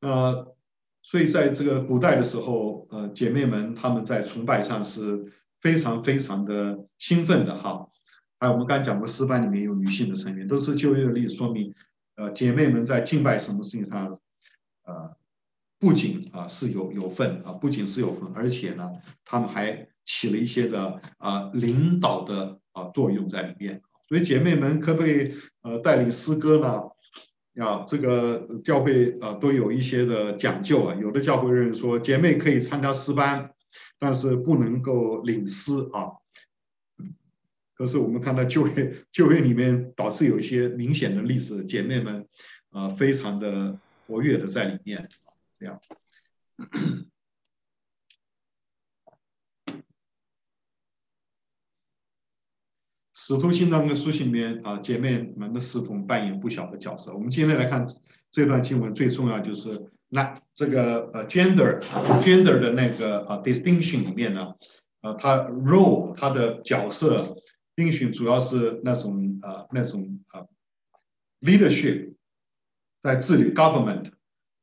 [0.00, 0.56] 呃，
[1.02, 7.88] 所以在这个古代的时候，呃，姐妹们她们在崇拜上是非常非常的兴奋的哈。
[8.38, 11.74] 还有我们刚讲过，诗班里面有女性的成员，都是旧约的例子说明，
[12.16, 14.18] 呃，姐妹们在敬拜什么事情上，
[14.86, 15.19] 呃。
[15.80, 18.92] 不仅啊是有有份啊，不仅是有份，而且呢，
[19.24, 23.82] 他们还起了一些的啊领导的啊作用在里面。
[24.06, 26.82] 所以姐妹们可不可以呃带领诗歌呢？
[27.64, 30.94] 啊，这个教会啊都有一些的讲究啊。
[30.94, 33.52] 有的教会认为说，姐妹可以参加诗班，
[33.98, 36.20] 但是不能够领诗啊。
[37.74, 42.26] 可是我们看到旧约旧约里面倒是有一些明显的例子，姐妹们
[42.70, 45.08] 啊、非常的活跃的在里面，
[45.60, 45.78] 这样。
[53.14, 57.12] 使徒行传跟书信里面啊，姐妹们的侍奉扮演不小的角色。
[57.12, 57.86] 我们今天来看
[58.32, 61.78] 这段经文，最重要就是那这个呃 gender
[62.22, 64.54] gender 的那个啊 distinction 里面呢，
[65.02, 67.36] 呃，它 role 它的角色
[67.76, 70.46] ，distinction 主要是那种呃那种啊
[71.40, 72.14] leadership
[73.00, 74.12] 在治理 government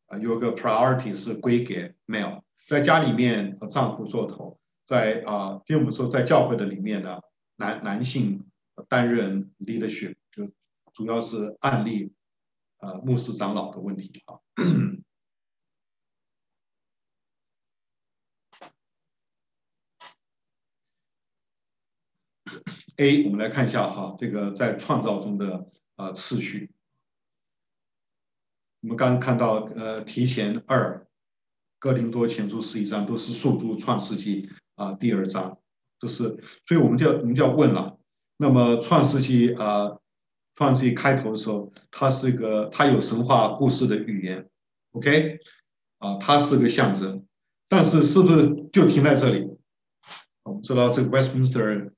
[0.08, 7.20] 啊有个 priority 是归给 male，在家里面和丈夫做头，在啊，听我们说在教会的里面呢。
[7.60, 8.46] 男男性
[8.88, 10.52] 担任 leadership 就
[10.94, 12.14] 主要是案例，
[12.78, 14.38] 呃，牧师长老的问题啊。
[22.98, 26.72] A，我们来看一下哈，这个在创造中的呃次序。
[28.88, 31.06] 我们刚刚看到呃提前二
[31.78, 35.58] 哥林多前书十一章都是诉诸创世纪啊第二章。
[36.00, 36.24] 这是，
[36.66, 37.98] 所以我们就我们就要问了。
[38.38, 39.98] 那么创世纪啊，
[40.56, 44.48] 创世纪开头的时候，它是一个，它有神话故事的语言
[44.92, 45.40] ，OK，
[45.98, 47.26] 啊，它是个象征，
[47.68, 49.50] 但是是不是就停在这里？
[50.44, 51.92] 我们知道这个 Westminster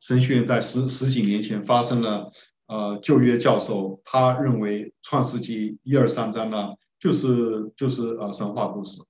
[0.00, 2.32] 神学院在十十几年前发生了，
[2.70, 9.02] 呃，旧约教授他认为创世纪一二三章呢，就是就是呃神话故事，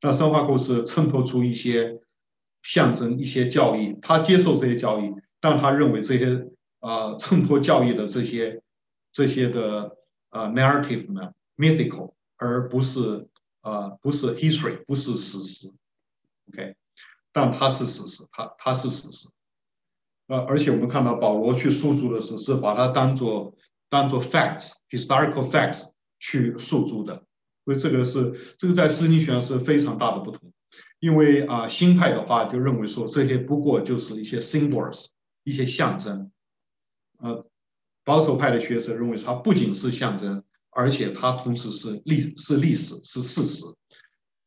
[0.00, 1.98] 那神话故事衬托出一些。
[2.64, 6.46] 象征一些教义，他接受这些教义，但他认为这些
[6.78, 8.62] 啊衬托教义的这些
[9.10, 9.96] 这些的
[10.30, 13.26] 呃 narrative 呢 mythical，而不是、
[13.62, 15.72] 呃、不是 history，不是史实
[16.52, 16.76] ，OK，
[17.32, 19.28] 但它是史实，它它是史实，
[20.28, 23.54] 呃，而且我们看到保罗去诉诸的时候，是把它当做
[23.88, 27.24] 当做 facts，historical facts 去诉诸的，
[27.64, 30.52] 所以这个是这个在圣经学上是非常大的不同。
[31.00, 35.06] 因为啊，新派的话就认为说这些不过就是一些 symbols，
[35.42, 36.30] 一些象征。
[37.18, 37.44] 呃，
[38.04, 43.64] 保守派的学者认为它不仅是象征，而且它同时是历是历史是事实。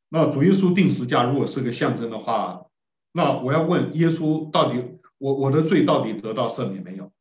[0.08, 2.68] 那主耶稣定十字架如果是个象征的话，
[3.12, 7.12] 那我要问耶稣到底我我的罪到底得到赦免没有？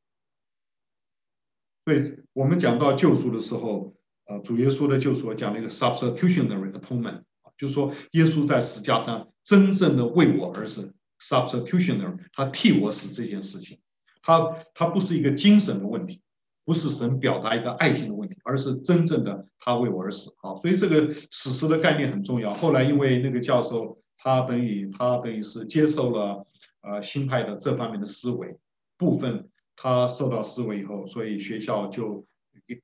[1.85, 3.95] 所以我们讲到救赎的时候，
[4.27, 7.23] 呃，主耶稣的救赎讲了一个 substitutionary atonement。
[7.57, 13.79] 就是说，耶稣在十架上真正的为我而死，substitutionary，他替我死这件事情，
[14.23, 16.21] 他他不是一个精神的问题，
[16.65, 20.35] 不是神表达一个爱心的问题，而是真正的他为我而死。
[20.39, 22.53] 好，所以这个史实的概念很重要。
[22.55, 26.45] 后来因为那个教授他等于他等于是接受了
[26.85, 28.57] 呃新派的这方面的思维
[28.97, 32.27] 部分，他受到思维以后，所以学校就。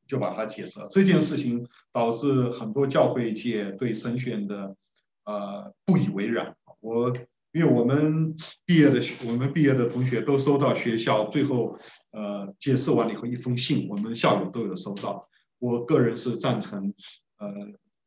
[0.06, 4.76] 就把它解释了这件事情，导致很多教会界对神学的
[5.24, 6.54] 呃不以为然。
[6.80, 7.16] 我
[7.52, 8.34] 因为我们
[8.66, 11.78] 毕业的我们毕业的同学都收到学校最后
[12.10, 15.26] 呃解释完了以后一封信，我们校友都有收到。
[15.58, 16.92] 我个人是赞成
[17.38, 17.48] 呃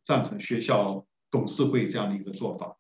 [0.04, 2.78] 赞成学校董事会这样的一个做法。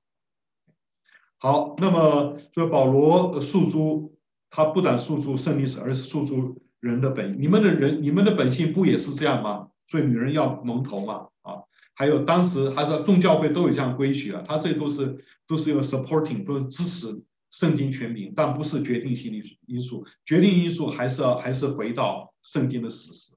[1.44, 4.16] 好，那么说保罗诉诸
[4.50, 6.58] 他不但诉诸圣灵史，而是诉诸。
[6.80, 9.70] 人的本，你们的人，你们的本性不也是这样吗？
[9.88, 11.64] 所以女人要蒙头嘛，啊，
[11.96, 23.32] 还有当时还是众教会都有这样规矩啊，他这都是都是有 supporting，都是支持圣经全名，但不是决定性的因素，决定因素还是要还是回到圣经的史实。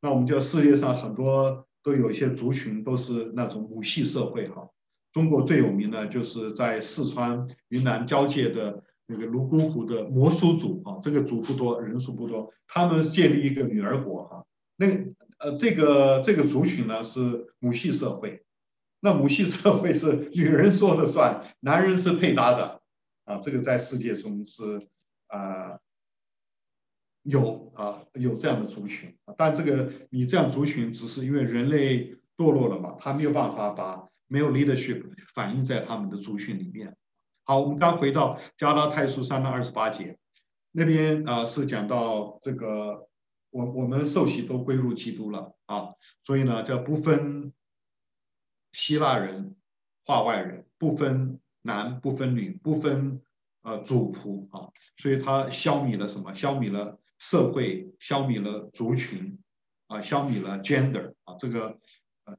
[0.00, 4.66] 那我们就世界上很多都有一些族群都是那种母系社会哈，
[5.18, 8.84] 中国最有名的就是在四川云南交界的。
[9.10, 14.44] 那个泸沽湖的摩梭族啊，这个族不多，人数不多，他们建立一个女儿国哈。
[14.76, 14.86] 那
[15.38, 18.44] 呃，这个这个族群呢是母系社会，
[19.00, 22.82] 那母系社会是女人说了算，男人是配搭的
[23.24, 23.38] 啊。
[23.38, 24.86] 这个在世界中是
[25.28, 25.78] 啊
[27.22, 35.02] 有啊有这样的族群，但这个你这样族群只是因为人类堕落了嘛，他没有办法把没有 leadership
[35.34, 36.96] 反映在他们的族群里面。
[37.44, 40.18] 好，我们刚回到加拉太书三章二十八节，
[40.70, 43.08] 那边啊是讲到这个，
[43.50, 47.52] 我我们受洗都归入基督了啊，所以呢叫不分
[48.72, 49.56] 希腊人、
[50.04, 53.22] 化外人，不分男不分女，不分
[53.62, 56.34] 呃主仆啊，所以他消弭了什么？
[56.34, 59.38] 消弭了社会，消弭了族群
[59.86, 61.78] 啊，消弭了 gender 啊，这个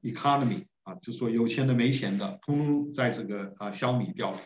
[0.04, 4.40] economy 啊，就说有钱的没钱的，通通在这个啊消弭掉了。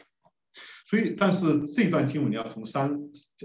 [0.85, 2.99] 所以，但是这段经文你要从三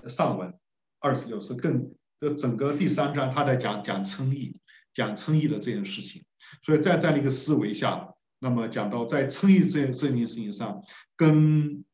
[0.08, 0.52] 上文
[0.98, 4.60] 二十六是更，这整个第三章他在讲讲称义，
[4.92, 6.24] 讲称义的这件事情。
[6.62, 8.08] 所以在这样的一个思维下，
[8.40, 10.82] 那么讲到在称义这件这件事情上，
[11.16, 11.84] 跟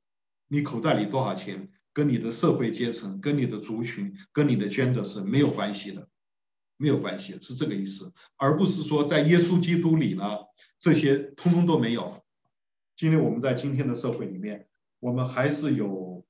[0.49, 6.09] 你口袋里多少钱，跟你的社会阶层、跟你的族群、跟你的 gender 是没有关系的，
[6.85, 10.41] 没有关系，是这个意思，而不是说在耶稣基督里呢，
[10.79, 12.23] 这些通通都没有。
[12.95, 14.69] 今天我们在今天的社会里面，
[15.01, 16.27] 我们还是有，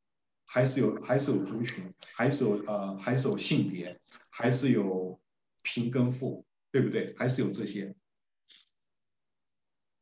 [0.46, 3.98] 还是有，还是有族群，还是有呃，还是有性别，
[4.30, 5.20] 还是有
[5.62, 7.16] 贫跟富，对不对？
[7.18, 7.96] 还是有这些。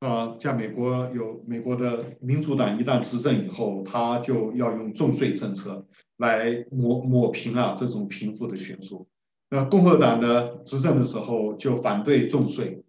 [0.01, 5.87] 啊，像美国有美国的民主党一旦执政以后，他就要用重税政策
[6.19, 9.09] 来抹抹平啊这种贫富的悬殊。
[9.55, 12.87] 那共和党呢执政的时候就反对重税，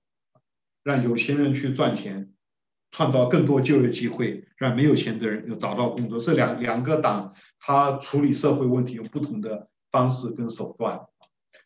[0.82, 2.32] 让有钱人去赚钱，
[2.90, 6.18] 创造更多就业机会，让没有钱的人又找到工作。
[6.18, 11.02] 这两两个党他处理社会问题用不同的方式跟手段。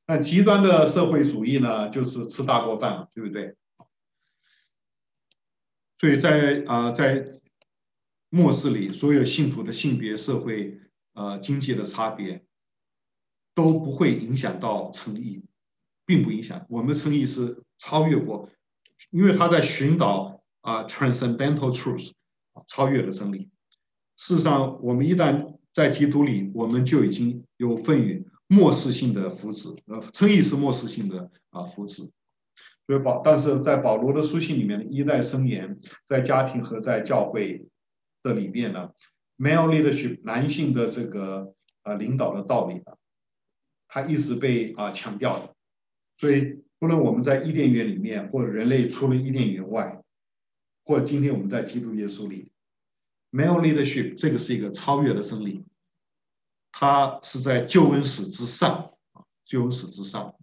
[0.07, 3.55] 那极端的社会主义呢，就是吃大锅饭，对不对？
[5.99, 7.33] 所以在啊、在
[8.29, 10.79] 末世里，所有信徒的性别、社会、
[11.13, 12.46] 呃经济的差别
[13.57, 15.41] 都不会影响到称义，
[16.05, 16.63] 并不影响。
[16.69, 18.47] 我们的称义是超越过，
[19.09, 22.11] 因为他在寻找啊、transcendental truth，
[22.67, 23.49] 超越的真理。
[24.15, 29.75] 事实上，我们一旦在基督里，我们就已经有份于末世性的福祉。
[29.87, 32.11] 呃，称义是末世性的啊、福祉。
[32.85, 37.65] 所以保，但是在保罗的书信里面，一代箴言，在家庭和在教会
[38.21, 38.91] 的里面呢
[39.39, 42.95] ，male leadership 男性的这个呃领导的道理呢，
[43.87, 45.53] 他一直被啊强调的。
[46.17, 50.03] 所以，不论我们在伊甸园里面，或者人类出了伊甸园外，
[50.85, 52.51] 或者今天我们在基督耶稣里
[53.31, 55.63] ，male leadership 这个是一个超越的真理，
[56.71, 60.35] 它是在救恩史之上啊，救恩史之上。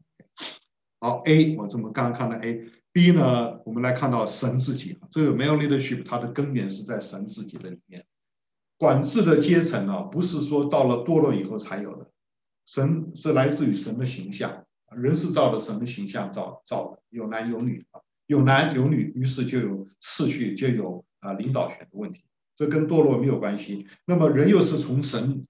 [1.01, 8.07] 好，A，我这么刚刚看到 A，B 呢，我们来看到神自己，这个 male leadership 它的根源是在神自己的里面。
[8.79, 12.11] 管制的阶层呢，不是说到了堕落以后才有的，
[12.67, 22.25] 神是来自于神的形象，人是照着神的形象造造的，有男有女啊，有男有女，于是就有次序，就有啊领导权的问题，
[22.57, 23.87] 这跟堕落没有关系。
[24.05, 25.47] 那么人又是从神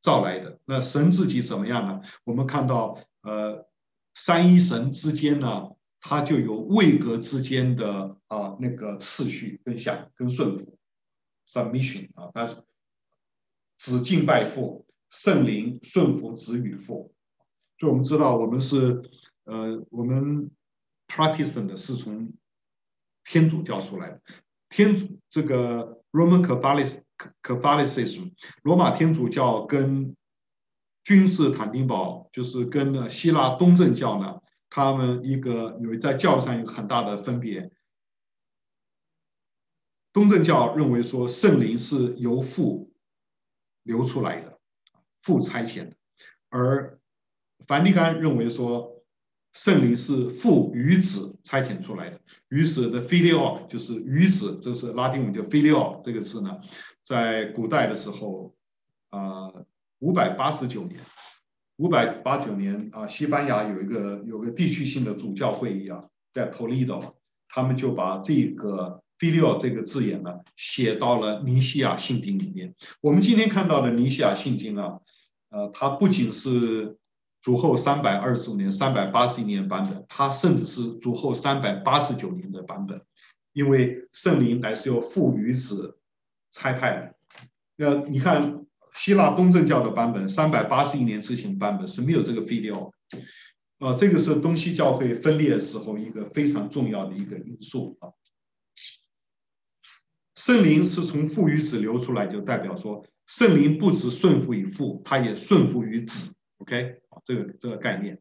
[0.00, 2.00] 造来的，那神自己怎么样呢？
[2.24, 3.66] 我们看到呃。
[4.12, 10.76] 三一神之间呢，它就有位格之间的啊那个次序跟相跟顺服
[11.46, 12.56] ，submission 啊，但是
[13.78, 17.12] 子敬拜父，圣灵顺服子与父。
[17.76, 19.02] 就我们知道，我们是
[19.44, 20.50] 呃我们
[21.08, 22.32] Protestant 是从
[23.24, 24.22] 天主教出来的，
[24.68, 26.42] 天主这个 Roman
[27.42, 28.32] Catholicism
[28.62, 30.16] 罗马天主教跟
[31.04, 37.70] 君士坦丁堡就是跟呢希腊东正教呢，他们一个有在教义上有很大的分别。
[40.12, 42.92] 东正教认为说圣灵是由父
[43.84, 44.49] 流出来的，
[45.22, 45.96] 父差遣的，
[46.48, 46.98] 而
[47.66, 49.02] 梵蒂冈认为说
[49.52, 52.20] 圣灵是父与子差遣出来的。
[52.48, 56.60] 于是的 Filioque 就是与子，这是拉丁文叫 filio 这个字呢，
[57.02, 58.54] 在古代的时候
[59.10, 59.20] 啊。
[59.20, 59.66] 呃
[60.00, 60.98] 五百八十九年，
[61.76, 66.02] 五百八九年啊，西班牙有一个有个地区性的主教会议啊，
[66.32, 67.16] 在 Toledo，
[67.46, 72.74] 他们就把这个 “filial” 这个字眼呢写到了尼西亚信经里面。
[73.00, 74.98] 我们今天看到的尼西亚信经啊，
[75.50, 76.96] 呃，它不仅是
[77.40, 83.02] 主后三百二十五年、三百八十一年版本，它甚至是主后三百八十九年的版本，
[83.52, 85.98] 因为圣灵乃是由父与子
[86.50, 87.14] 差派的。
[87.76, 88.56] 那你看。
[88.92, 92.90] 希腊东正教的版本，三百八十一年之前版本是没有这个 “filial”，
[93.78, 98.10] 啊，这个是东西教会分裂时候一个非常重要的一个因素啊。
[100.40, 106.34] 圣灵是从父与子流出来，就代表说圣灵不只顺服于父，他也顺服于子。
[106.56, 108.18] OK，这个这个概念。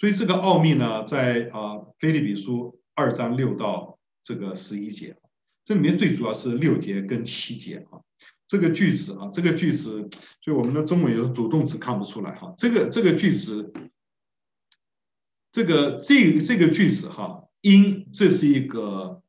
[0.00, 5.16] 所以这个奥秘呢，在啊腓立比书二章六到这个十一节，
[5.64, 8.02] 这里面最主要是六节跟七节啊。
[8.48, 10.08] 这个句子啊，这个句子，
[10.40, 12.52] 所以我们的中文有主动词看不出来哈。
[12.58, 13.72] 这个这个句子，
[15.52, 19.22] 这个这这个句子哈，因这是一个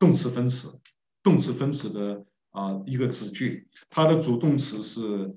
[0.00, 0.80] 动词分词，
[1.22, 5.36] 动词分词的啊一个子句，它的主动词是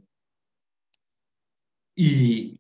[1.94, 2.60] 以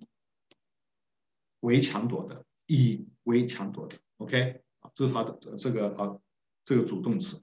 [1.60, 4.62] 为抢夺的，以为抢夺的，OK，
[4.94, 6.20] 这是它的这个啊
[6.64, 7.40] 这个主动词，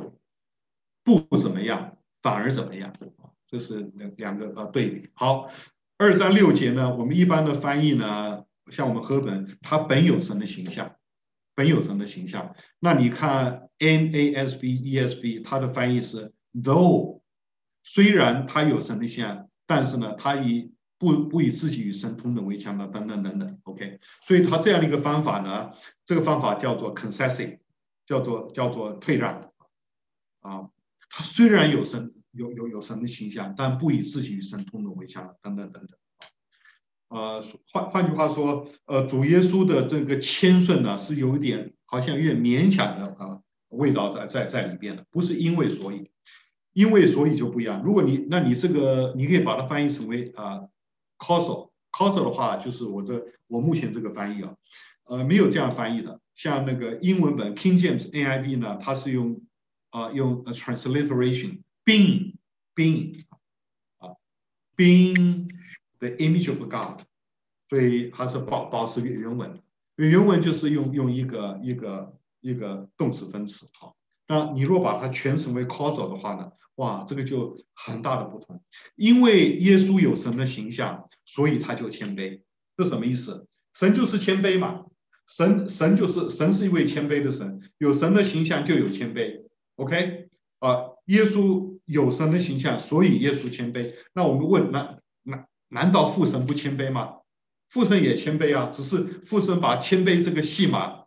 [1.02, 1.98] 不怎么样。
[2.22, 2.94] 反而怎么样？
[3.48, 5.10] 这是两两个啊对比。
[5.12, 5.50] 好，
[5.98, 10.94] 二三六节呢，我们一般的翻译呢，像我们和本，它本有神的形象，
[11.54, 12.54] 本有神的形象。
[12.78, 17.20] 那你看 NASB、ESV，它的翻译是 though，
[17.82, 23.58] 虽然它有神的形象，但是呢，它以不不以自己与神同等为强的，等等等等。
[23.64, 25.72] OK，所以它这样的一个方法呢，
[26.04, 27.58] 这个方法叫做 concessive，
[28.06, 29.52] 叫做叫做退让。
[30.40, 30.68] 啊，
[31.10, 32.14] 它虽然有神。
[32.34, 35.98] 有有有神的形象，但不以自己与神同等为强，等等等等。
[37.12, 46.10] 呃，换换句话说，呃，主耶稣的这个谦逊呢，是有一点好像有点勉强的啊味道在在在里边的，不是因为所以，
[46.72, 47.82] 因为所以就不一样。
[47.84, 50.62] 如果你那你这个你可以把它翻译成为啊
[51.18, 54.55] causal causal 的话，就是我这我目前这个翻译啊，
[55.05, 56.20] 呃，没有这样翻译的。
[56.34, 59.43] 像那个英文本 King James NIV 呢，它是用
[59.90, 61.60] 啊用 transliteration。
[61.84, 62.34] being
[62.76, 63.20] being
[63.98, 64.14] 啊
[64.76, 65.48] ，being
[66.02, 67.02] the image of God，
[67.68, 69.60] 所以还是保保持原原文。
[69.94, 73.94] 原原文就是用用一个一个一个动词分词啊。
[74.26, 78.60] 那你若把它全成为 causal 的话呢，哇，这个就很大的不同。
[78.96, 82.40] 因为耶稣有神的形象，所以他就谦卑。
[82.76, 83.46] 这什么意思？
[83.72, 84.84] 神就是谦卑嘛。
[85.28, 89.44] 神神就是神是一位谦卑的神，有神的形象就有谦卑。
[89.76, 91.70] OK 啊，耶稣。
[91.84, 93.92] 有神的形象，所以耶稣谦卑。
[94.14, 95.00] 那我们问，那
[95.72, 97.16] 难道父神不谦卑吗？
[97.70, 101.04] 父神也谦卑啊，只是父神把谦卑这个戏码，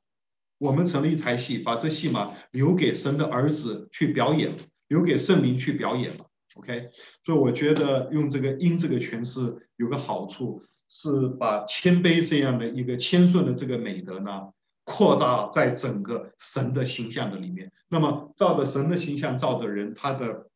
[0.57, 4.55] 我们成了一台戏，把这戏码留给神的儿子去表演，
[4.87, 6.25] 留给圣灵去表演了。
[6.55, 6.89] OK，
[7.23, 14.49] 所以我觉得用这个因这个诠释有个好处，是把谦卑这样的一个谦顺的这个美德呢，
[14.83, 17.71] 扩大在整个神的形象的里面。
[17.87, 20.49] 那么照着神的形象造的人，他的。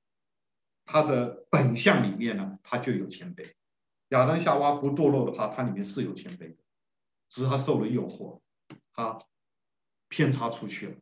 [0.92, 3.46] 他的本相里面呢，他就有谦卑。
[4.10, 6.56] 亚当夏娃不堕落的话，他里面是有谦卑的，
[7.30, 8.42] 只是他受了诱惑，
[8.94, 9.20] 他
[10.08, 10.96] 偏差出去了。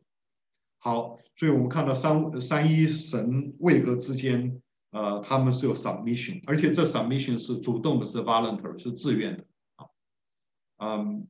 [0.78, 9.44] 好，所以我们看到三三一神位格之间，呃，他们是有 submission，而且这 submission 是主动的，是 voluntary，是自愿的。
[9.76, 9.86] 啊，
[10.76, 11.26] 嗯，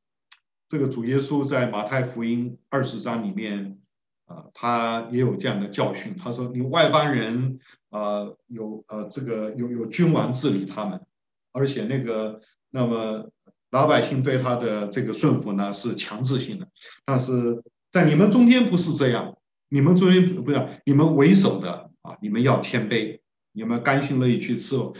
[0.68, 3.80] 这个主耶稣在马太福音二十章里面。
[4.28, 6.14] 啊，他也有这样的教训。
[6.18, 11.06] 他说：“你外邦人，呃，有呃，这个有有君王治理他们，
[11.52, 13.30] 而且那个那么
[13.70, 16.68] 老百姓对他的这个顺服呢是强制性的。
[17.04, 19.36] 但是在你们中间不是这样，
[19.68, 23.20] 你们中间不是你们为首的啊，你们要谦卑，
[23.52, 24.94] 你们甘心乐意去伺候。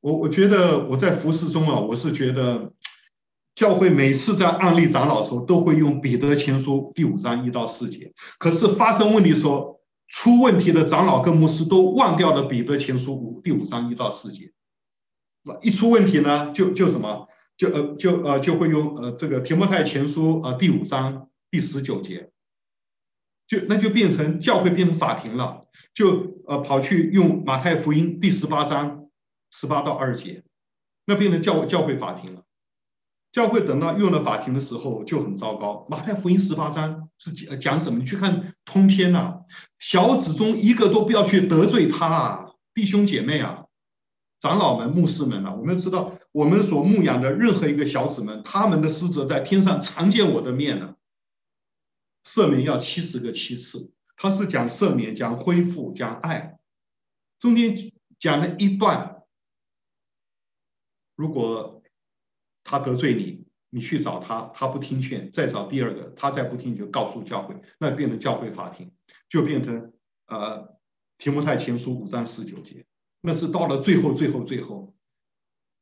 [0.00, 2.72] 我我觉得我在服侍中啊，我是觉得。”
[3.56, 8.10] 教会每次在案例长老的时候，都会用彼得前书第五章一到四节。
[8.38, 14.50] 可是发生问题的时候，出问题的长老跟牧师都忘掉了彼得前书五第五章一到四节。
[15.62, 22.30] 一出问题呢，就就什么，就呃就呃就会用呃这个提摩太前书啊第五章第十九节，
[23.48, 29.08] 就那就变成教会变成法庭了，就呃跑去用马太福音第十八章
[29.50, 30.42] 十八到二节，
[31.06, 32.42] 那变成教教会法庭了。
[33.32, 35.86] 教会等到用了法庭的时候就很糟糕。
[35.88, 38.00] 马太福音十八章是讲什么？
[38.00, 39.42] 你去看通篇呐，
[39.78, 43.66] 小子中一个都不要去得罪他啊，弟兄姐妹啊，
[44.40, 50.96] 长老们、牧师们啊，我们知道我们所牧养的任何一个小子们，他们的师者在天上常见我的面呢。
[52.24, 56.58] 赦免要七十个七次，他是讲赦免、讲恢复、讲爱，
[57.38, 59.22] 中间讲了一段，
[61.14, 61.76] 如果。
[62.62, 68.92] 他得罪你，你去找他，他不听劝，再找第二个，他再不听，你就告诉教会，那变成教会法庭，
[69.28, 69.92] 就变成
[70.26, 70.76] 呃
[71.16, 72.86] 提摩太前书五章十九节，
[73.20, 74.94] 那是到了最后最后最后，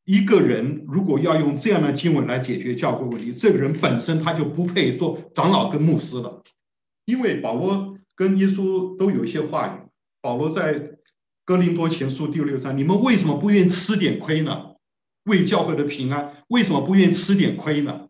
[0.05, 6.43] 一个人如果要用这样的经文来解决教会问题，这个人本身他就不配做长老跟牧师了，
[7.05, 9.89] 因为保罗跟耶稣都有一些话语，
[10.21, 10.99] 保罗在
[11.45, 14.75] 哥林多前书第六章，你们为什么不愿意吃点亏呢？
[15.25, 18.09] 为教会的平安，为什么不愿意吃点亏呢？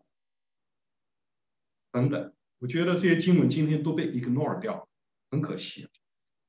[1.91, 4.87] 等等，我觉得这些经文今天都被 ignore 掉，
[5.29, 5.87] 很可惜。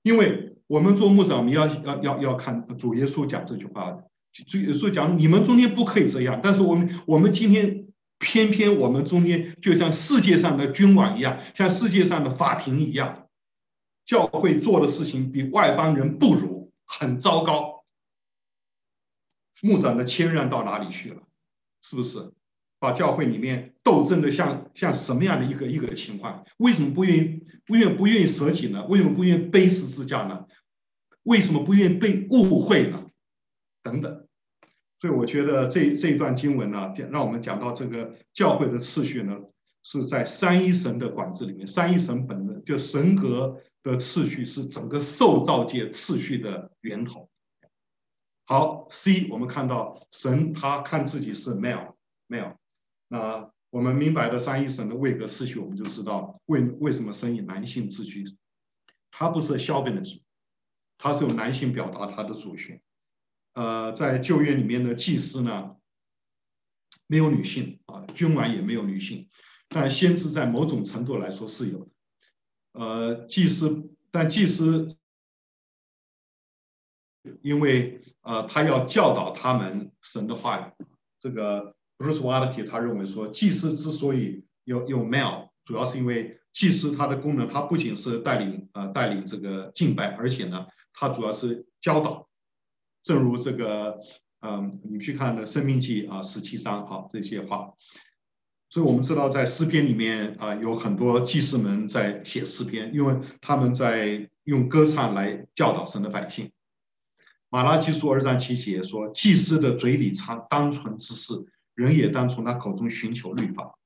[0.02, 4.04] 因为我们做牧长，我们要要要要看主耶稣讲这句话的。
[4.46, 6.38] 主耶稣讲，你们中间不可以这样。
[6.40, 7.88] 但是我们我们今天
[8.20, 13.26] 偏偏我们中间就像世界上的君王一样，像世界上的法庭一样，
[14.06, 17.84] 教会做的事情比外邦人不如，很糟糕。
[19.60, 21.22] 牧长的谦让到哪里去了？
[21.82, 22.30] 是不是
[22.78, 26.44] 把教会里面斗争的像像什么样的一个一个情况？
[26.58, 28.86] 为什么不愿意不愿不愿意舍己呢？
[28.86, 30.46] 为什么不愿意背十字架呢？
[31.24, 33.06] 为什么不愿意被误会呢？
[33.82, 34.26] 等等，
[35.00, 39.40] 所以我觉得这这一段经文呢，让我们讲到这个教会的次序呢，
[39.82, 41.66] 是在三一神的管制里面。
[41.66, 47.28] 三一神本身就神格的次序是整个受造界次序的源头。
[48.44, 51.94] 好，C 我们看到神他看自己是 male
[52.28, 52.56] male，
[53.08, 58.24] 那我们明白了三一神的位格次序，我们就知道为为什么神以男性次序，
[59.10, 60.02] 他不是消费的
[61.02, 62.82] 他是用男性表达他的主权。
[63.54, 65.76] 呃，在旧约里面的祭司呢，
[67.06, 69.28] 没有女性啊，君王也没有女性，
[69.68, 71.90] 但先知在某种程度来说是有的。
[72.72, 74.86] 呃，祭司，但祭司
[77.42, 80.84] 因为呃，他要教导他们神的话语。
[81.18, 90.66] 这个 Bruce w a l t e 他认为说，祭司之所以有用 male，主要是因为祭司他的功能，他不仅是带领呃带领这个敬拜，而且呢，
[91.00, 92.28] 他主要是教导。
[93.02, 93.98] 正如这个，
[94.40, 97.72] 嗯，你去看的《生命记》啊，十七章哈这些话，
[98.68, 106.52] 所以我们知道在诗篇里面啊，有很多祭司们在写诗篇，因为他们在用歌唱来教导神的百姓。
[107.48, 111.32] 马拉基书二章七节说：“祭司的嘴里常单纯之事，
[111.74, 113.78] 人也当从他口中寻求律法。”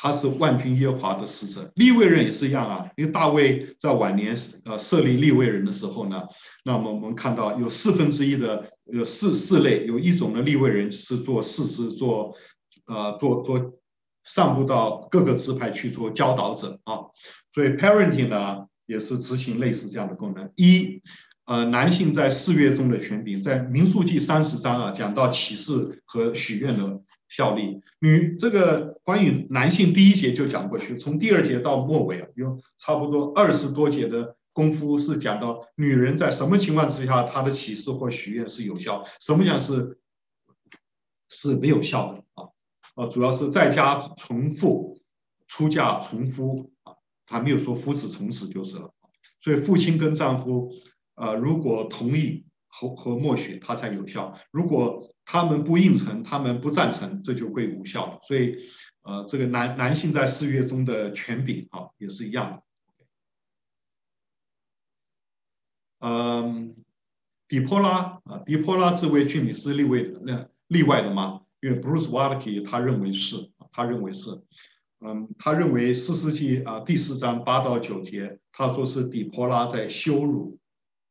[0.00, 2.88] 他是万军耶和华的使者，利未人也是一样啊。
[2.96, 6.22] 因为大卫在晚年呃设立利未人的时候呢，
[6.64, 12.36] 那么我们看到有四分之一的有四四类，有一种的利未人是做士师，做
[12.86, 13.74] 呃做做
[14.22, 17.10] 上布到各个支派去做教导者啊。
[17.52, 20.48] 所以 parenting 呢也是执行类似这样的功能。
[20.54, 21.02] 一
[21.48, 27.02] 呃男性在四月中的权柄，在民数记三十章啊讲到起誓和许愿的。
[27.30, 39.98] 效力女这个关于男性第一节就讲过去，从第二节到末尾啊，有差不多二十多节的功夫是讲到女人在什么情况之下她的起誓或许愿是有效，什么样是
[41.28, 42.48] 是没有效的啊？
[42.96, 44.98] 呃，主要是在家从父，
[45.46, 46.94] 出嫁从夫啊，
[47.26, 48.94] 他没有说夫子从死就是了。
[49.38, 50.72] 所以父亲跟丈夫
[51.18, 54.38] 呃如果同意和和默许，他才有效。
[54.50, 58.20] 如果他们不应承，他们不赞成，这就会无效。
[58.22, 58.56] 所以，
[59.02, 62.62] 呃，这个男男性在誓约中的权柄啊，也是一样的。
[66.00, 66.76] 嗯，
[67.48, 71.42] 底波拉啊，底波拉这位居民是例外的，那例外的吗？
[71.60, 74.30] 因为 Bruce Waltke 他认为是，他认为是，
[75.00, 80.58] 嗯，他认为四世纪啊第四章八到九节，他说是底波拉在羞辱。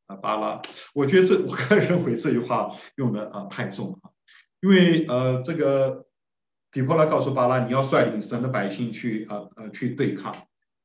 [0.08, 0.62] 啊，巴拉，
[0.94, 4.10] 我觉得这我个人认为这句话用的啊太重了，
[4.60, 6.06] 因为呃，这个
[6.72, 10.34] 底波拉告诉巴拉，你要率领神的百姓去啊呃去对抗。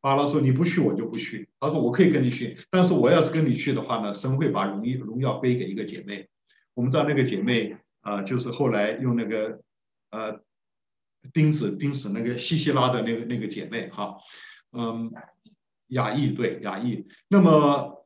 [0.02, 6.28] 巴拉说你不去我就不去，他说我可以跟你去，但是我要是跟你去的话呢，神会把荣誉荣耀归给一个姐妹。
[6.74, 9.62] 我们知道那个姐妹啊、呃，就是后来用那个
[10.12, 10.42] 呃
[11.32, 14.18] 钉子钉死那个西西拉的那个那个姐妹哈，
[14.78, 15.14] 嗯，
[15.88, 18.03] 雅意对雅意，那么。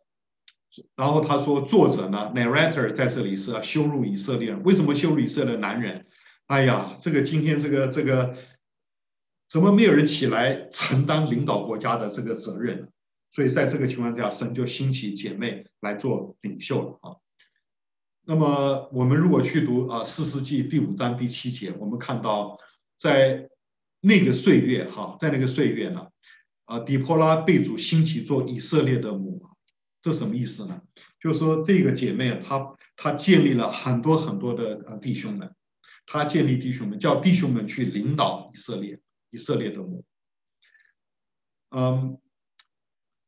[0.95, 4.63] 然后他说，作者呢，narrator 在这里是要羞辱以色列人。
[4.63, 6.05] 为什么羞辱以色列男人？
[6.47, 8.35] 哎呀，这个今天这个这个，
[9.49, 12.89] 怎么没有人起来承担领导国家的这个责任？
[13.31, 17.15] 所以在这个情况下，神就兴起姐妹来做领袖了啊。
[18.25, 22.57] 那么我们如果去读啊《四世纪》第五章第七节，我们看到
[22.97, 23.49] 在
[23.99, 26.07] 那个岁月哈，在那个岁月呢，
[26.65, 29.41] 啊，底波拉被主兴起做以色列的母。
[30.01, 30.81] 这什么意思呢？
[31.19, 35.53] 就是说，这个姐妹，她她建立了很多很多的呃弟兄们，
[36.05, 38.99] 她建立弟兄们，叫弟兄们去领导以色列，
[39.31, 40.05] 以色列的母。
[41.71, 42.19] 嗯，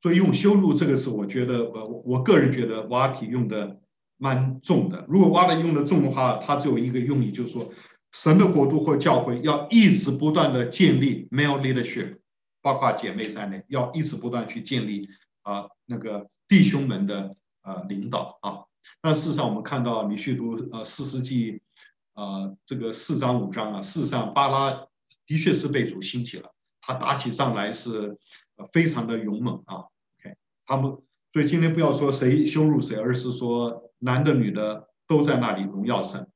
[0.02, 3.82] 所以用羞辱这个词，我觉得我，我个人觉得瓦体用的
[4.16, 5.06] 蛮重的。
[5.10, 7.74] 如果挖的用的重的话，它只有一个用意，就是说，
[8.14, 12.20] 神的国度或教会要一直不断的建立 male leadership，
[12.62, 15.10] 包括姐妹在内，要一直不断去建立
[15.42, 16.30] 啊、那个。
[16.50, 18.66] 弟兄们的呃领导啊，
[19.02, 21.62] 但事实上我们看到你去读呃四世纪，
[22.16, 24.88] 呃这个四章五章啊，事实上巴拉
[25.28, 26.52] 的确是被主兴起了，
[26.82, 28.18] 他打起仗来是
[28.74, 29.76] 非常的勇猛啊。
[30.18, 30.36] OK，
[30.66, 30.98] 他们
[31.32, 36.28] 所以今天不要说谁羞辱谁，而是说男的女的都在那里荣耀神。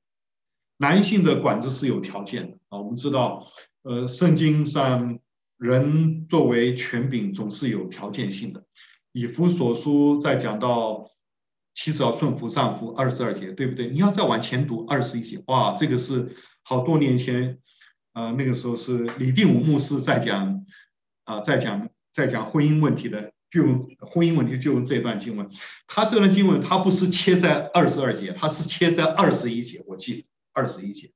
[0.77, 3.47] 男性的管制是有条件的啊，我们知道
[3.81, 5.17] 呃圣经上
[5.57, 8.63] 人作为权柄总是有条件性的。
[9.13, 11.09] 以弗所书再讲到
[11.73, 13.87] 妻子要顺服丈夫二十二节，对不对？
[13.87, 17.59] 你要再往前读二十一节，哇，这个是好多年前，
[18.13, 20.65] 呃，那个时候是李定武牧师在讲，
[21.23, 23.63] 啊、在讲在讲婚姻问题的就
[23.99, 25.49] 婚姻问题就用这段经文。
[25.87, 31.11] 他这段经文他不是切在二十二节，他是切在二十一节，我记得二十一节。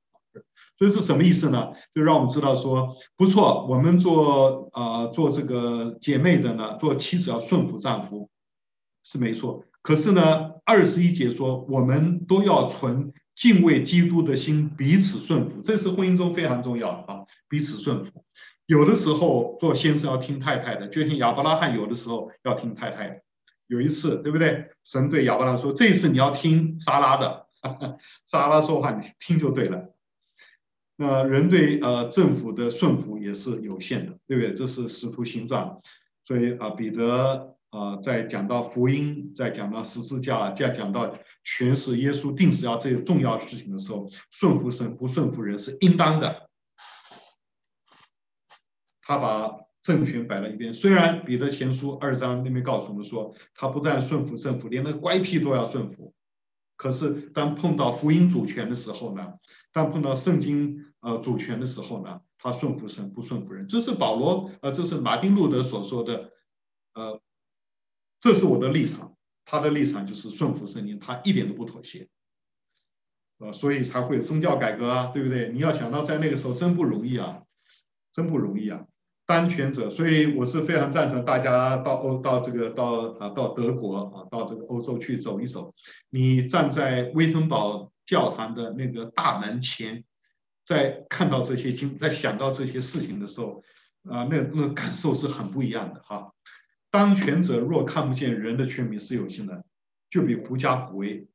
[0.78, 1.72] 这是什么意思呢？
[1.92, 8.30] 就让我们知道说，不错，我们做啊、呃、做这个姐妹的呢，做妻子要顺服丈夫，
[9.02, 9.64] 是没错。
[9.82, 18.24] 可是呢，二十一节说，我们都要存敬畏基督的心，彼此顺服，这是婚姻中非常重要的啊，彼此顺服。
[18.66, 23.20] 有的时候做先生要听太太的，就像亚伯拉罕有的时候要听太太的。
[23.66, 24.70] 有一次，对不对？
[24.84, 27.46] 神对亚伯拉罕说：“这一次你要听撒拉的，
[28.24, 29.90] 莎，拉说话你听就对了。”
[31.00, 34.52] 那人对呃政府的顺服也是有限的，对不对？
[34.52, 35.78] 这是使徒行传，
[36.24, 46.48] 所以啊，彼得啊在讲到福音，在讲到十字架，在讲到全是耶稣定死要这些重要事情的时候，顺服神不顺服人是应当的。
[49.00, 56.12] 他把政权摆在一边，虽然彼得前书二章那边告诉我们说，他不但顺服政府，连那乖僻都要顺服。
[56.76, 59.34] 可是当碰到福音主权的时候呢？
[59.72, 66.32] 当碰到圣经呃主权的时候呢，他顺服神不顺服人，这是保罗呃，这是马丁路德所说的，
[66.94, 67.20] 呃，
[68.18, 72.08] 这是我的立场，他的立场就是顺服圣经，他一点都不妥协，
[73.38, 75.50] 呃，所以才会有宗教改革啊，对不对？
[75.52, 77.42] 你要想到在那个时候真不容易啊，
[78.12, 78.84] 真不容易啊，
[79.26, 85.74] 当权者，所以我是非常赞成大家到欧到这个到啊到德国啊到这个欧洲去走一走，
[86.10, 87.92] 你站在威登堡。
[88.08, 90.02] 教堂的那个大门前，
[90.68, 93.64] 在看到这些经，在想到这些事情的时候，
[94.04, 96.34] 啊，那那感受是很不一样的哈。
[96.90, 99.64] 当权者若看不见人的权柄是有限的，
[100.10, 101.26] 就比狐假虎威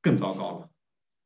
[0.00, 0.70] 更糟糕了。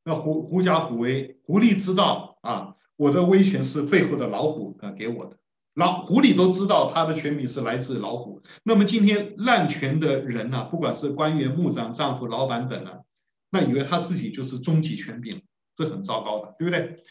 [0.03, 5.39] 那狐狐假虎威，狐狸知道啊，我的威权是背后的老虎啊给我的，
[5.75, 8.43] 老狐狸都知道他的权柄是来自老虎。
[8.65, 13.03] 那么今天滥权的人呢，不管是官员、牧长、丈夫、老板等呢？
[13.49, 15.43] 那以为他自己就是终极权柄，
[15.81, 17.03] 这很糟糕的，对不对？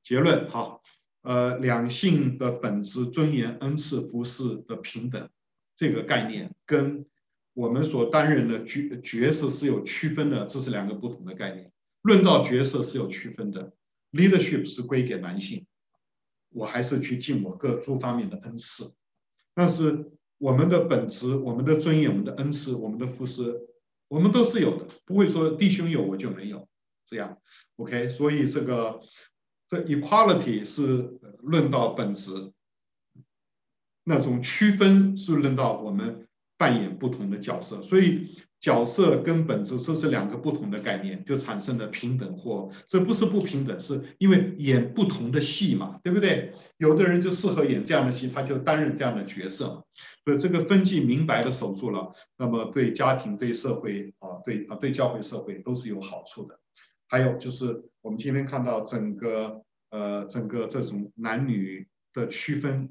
[0.00, 0.80] 结论哈，
[1.22, 5.28] 呃，两性的本质、尊严、恩赐、服侍的平等，
[5.74, 7.04] 这个概念跟
[7.52, 11.72] 我们所担任的角角色是有区分的，这是两个不同的概念。
[12.02, 13.72] 论到角色是有区分的
[14.12, 15.66] ，leadership 是归给男性，
[16.50, 18.94] 我还是去尽我各诸方面的恩赐。
[19.52, 23.66] 但是我们的本质、我们的尊严、我们的恩赐、我们的服侍。
[24.08, 26.68] 我们都是有的，不会说弟兄有我就没有
[27.06, 27.38] 这样
[27.76, 28.08] ，OK？
[28.08, 29.00] 所以这个
[29.68, 32.52] 这 equality 是论到本质，
[34.04, 36.26] 那种区分是论到我们
[36.56, 38.34] 扮演不同的角色，所以。
[38.62, 46.54] 角色跟本质这是两个不同的概念，就产生了平等或这不是不平等，是因为演不同的戏嘛，对不对？
[46.76, 49.84] 有的人就适合演这样的戏，他就担任这样的角色。
[50.24, 56.60] 所以这个分际明白的守住了，那么对家庭、对社会啊、对啊、对教会、社会都是有好处的。
[57.12, 62.90] 还有就是我们今天看到整个呃整个这种男女的区分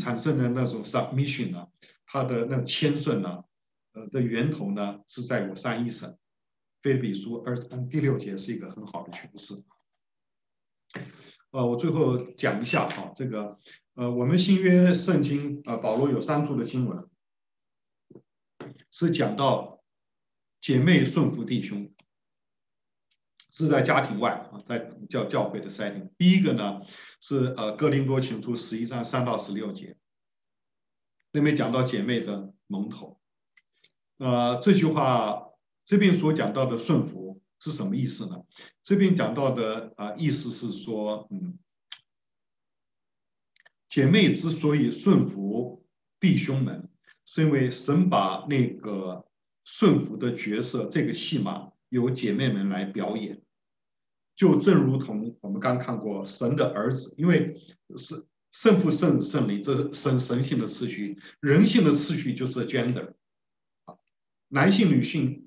[0.00, 1.68] 产生的那种 submission 啊，
[2.04, 3.44] 他的那种谦顺啊。
[3.92, 6.18] 呃的源头呢是在我三一神，
[6.82, 7.56] 腓立比书二
[7.88, 9.62] 第六节是一个很好的诠释。
[11.52, 13.60] 呃，我最后讲一下哈，这个
[13.94, 17.08] 呃，我们新约圣经啊，保罗有三处的经文
[18.90, 19.80] 是讲到
[20.60, 21.93] 姐妹顺服弟兄，
[23.56, 26.10] 是在家庭外啊，在教教会的 setting。
[26.18, 26.80] 第一个呢
[27.20, 29.96] 是呃哥林多前书十一章三到十六节，
[31.30, 33.20] 那边讲到姐妹的蒙头。
[34.16, 35.50] 呃，这句话
[35.86, 38.42] 这边所讲到的顺服是什么意思呢？
[38.82, 41.56] 这边讲到的啊、呃，意思是说，嗯，
[43.88, 45.86] 姐妹之所以顺服
[46.18, 46.90] 弟兄们，
[47.24, 49.24] 是因为神把那个
[49.62, 53.40] 顺服的角色这个戏码由姐妹们来表演，
[54.34, 57.62] 就正如同我们刚看过神的儿子，因为
[57.96, 63.12] 是圣父、圣子、圣灵，这是神神性的次序，人性的次序就是 gender
[63.84, 63.94] 啊。
[64.48, 65.46] 男性、女性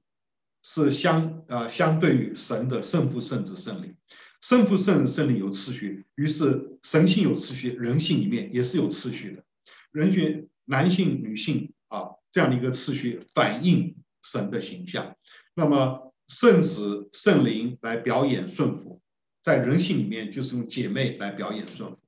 [0.63, 3.97] 是相呃相对于神的圣父、圣子、圣灵，
[4.39, 9.43] 圣父、圣子、圣灵有次序，于是神性有次序，人性里面也是有次序的。
[9.91, 15.17] 人群男性、女性啊这样的一个次序反映神的形象。
[15.53, 19.01] 那么圣子、圣灵来表演顺服，
[19.41, 21.99] 在人性里面就是用姐妹来表演顺服。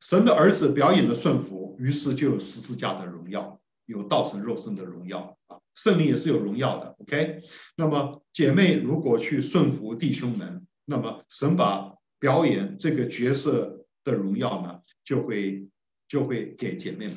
[0.00, 5.58] 神的儿子表演的顺服，于是就有十字架的荣耀，有道成肉身的荣耀啊。
[5.74, 7.42] 圣灵也是有荣耀的，OK。
[7.76, 15.68] 那么姐妹如果去顺服弟兄们，那么神把表演这个角色的荣耀呢，就会
[16.06, 17.16] 就会给姐妹们。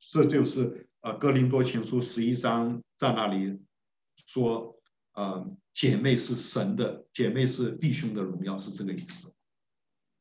[0.00, 3.60] 这就是呃哥林多前书十一章在那里
[4.26, 4.77] 说，
[5.18, 9.34] 呃姐妹是神的，姐妹是弟兄的荣耀，是这个意思。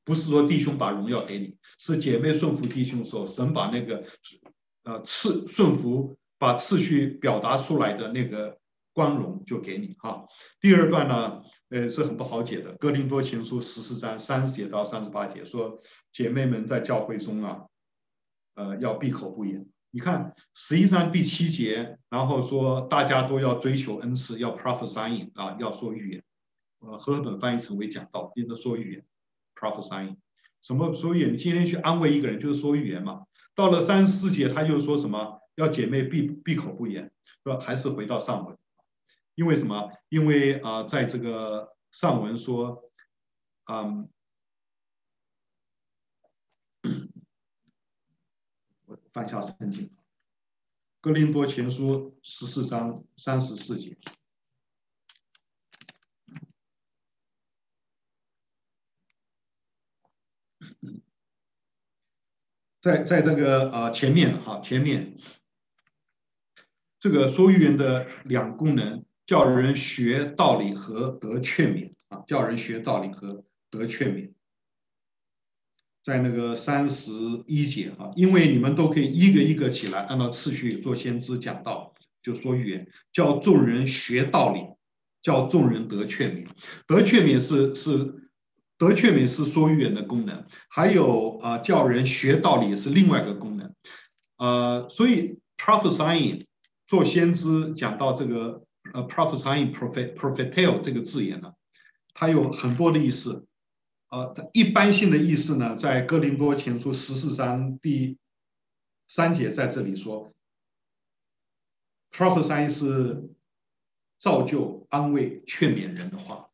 [0.03, 4.03] 不是说弟兄把荣耀给你，是姐妹顺服弟兄的时候，神把那个
[4.83, 8.57] 呃次顺服把次序表达出来的那个
[8.91, 10.25] 光荣就给你哈。
[10.61, 17.65] 第二段呢，呃是很不好解的，哥林多前书十四章三十节到三十八节说，姐妹们在教会中啊，
[18.55, 19.67] 呃要闭口不言。
[19.91, 26.23] 你看十一章第七节，然后说大家都要追求恩赐，要 prophesying 啊，要说预言。
[26.79, 29.05] 呃，和合本翻译成为讲道，应该说预言。
[29.55, 30.17] prophesying
[30.61, 31.33] 什么说预言？
[31.33, 33.25] 你今天去安慰一个人，就是说预言嘛。
[33.55, 35.41] 到了三十四节，他又说什么？
[35.55, 37.11] 要姐妹闭闭口不言，
[37.43, 38.55] 说还是回到上文，
[39.33, 39.91] 因为什么？
[40.09, 42.83] 因为啊、在这个上文说，
[43.65, 44.07] 嗯，
[48.85, 49.96] 我翻下圣经，
[51.07, 53.97] 格林多前书十四章三十四节。
[62.81, 65.15] 在在这个啊前面哈前面，
[66.99, 74.33] 这个说预言的两功能，叫人学道理和得劝勉啊，叫人学道理和得劝勉。
[76.07, 77.11] 在那个三十
[77.47, 84.61] 一节啊，因为你们都可以一个一个起来，按照次序做先知讲道，就说预言，叫众人学道理，
[85.21, 86.47] 叫众人得劝勉，
[86.87, 88.23] 得劝勉是是。
[88.79, 93.73] 得劝勉是说预言的功能，还有啊，叫人学道理是另外一个功能，
[94.37, 96.43] 呃，所以 prophesying
[96.85, 98.61] 做先知讲到这个
[98.93, 101.53] 呃 prophesying prophet propheteo 这个字眼呢，
[102.13, 103.46] 它有很多的意思，
[104.09, 108.17] 呃，一般性的意思呢，在哥林多前书十四章第
[109.07, 110.33] 三节在这里说
[112.11, 113.29] ，prophesy 是
[114.19, 116.49] 造就、安慰、劝勉人的话，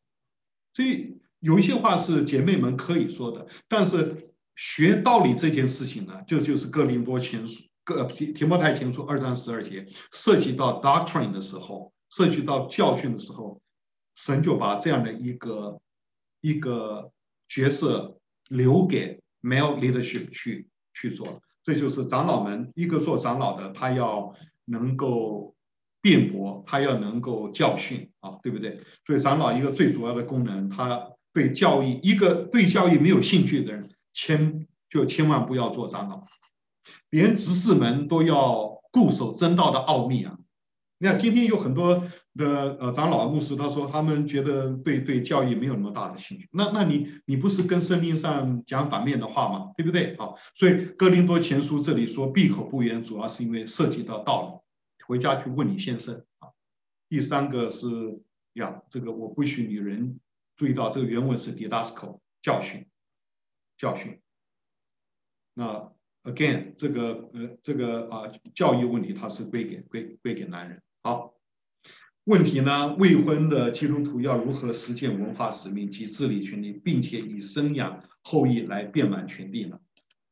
[0.72, 1.12] 这。
[1.40, 13.60] 有一些话是姐妹们可以说的，但是学道理这件事情呢，就就是哥林多前书、哥提提摩太前书二章十二节，涉及到 doctrine 的时候，涉及到教训的时候，
[14.14, 15.82] 神就把这样的一个
[16.40, 17.12] 一个
[17.48, 18.18] 角色
[18.48, 24.34] 留给 male leadership 去去做，这就是长老们一个做长老的，他要
[24.64, 25.54] 能够
[26.00, 28.80] 辩驳，他要能够教训啊，对不对？
[29.06, 31.10] 所以长老一个最主要的功能，他。
[31.34, 36.22] 对教育，一个对教育没有兴趣的人，千就千万不要做长老，
[37.10, 40.38] 连执事们都要固守真道的奥秘啊！
[40.96, 42.04] 你看，今天有很多
[42.36, 49.72] 的呃长老牧师，他说他们觉得对对教育没有那么大的兴趣，那那你你不是跟圣经上讲反面的话吗？
[49.76, 50.16] 对不对？
[50.16, 54.62] 好，所以哥林多前书这里说闭口不言，主要是因为涉及到道
[54.98, 56.48] 理，回家去问你先生啊。
[57.08, 57.86] 第三个是
[58.54, 60.20] 呀，这个我不许女人。
[60.56, 62.86] 注意到这个原文是 didasko 教训，
[63.76, 64.20] 教训。
[65.52, 65.92] 那
[66.22, 70.80] again 这个呃这个啊教育问题，它是归给归归给男人。
[71.02, 71.34] 好，
[72.24, 79.78] 问题呢，未婚的基督徒要如何实践文化使命及治理权利，并且以生养后裔来遍满全地呢？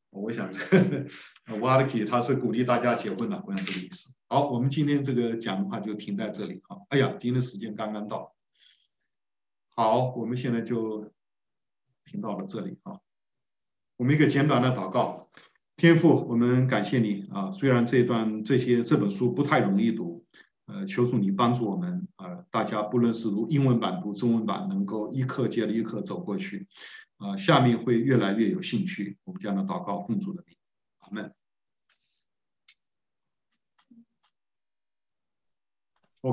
[0.09, 1.07] 我想这个
[1.59, 4.13] 瓦尔基他是鼓励大家结婚的，我想这个意思。
[4.27, 6.61] 好，我们今天这个讲的话就停在这里。
[6.67, 8.35] 哈，哎呀，今天的时间刚刚到。
[9.69, 11.11] 好，我们现在就
[12.05, 12.99] 停到了这里啊。
[13.97, 15.29] 我们一个简短的祷告，
[15.77, 17.51] 天父，我们感谢你啊。
[17.51, 20.12] 虽然这段这些这本书不太容易读，
[20.65, 26.67] 呃，求主你帮助我们呃，大家不论是读英文版读中文版，能够一课接着一课走过去
[27.17, 29.17] 啊，下面会越来越有兴趣。
[29.25, 30.55] 我们将来祷告奉主的名，
[30.99, 31.42] 阿门。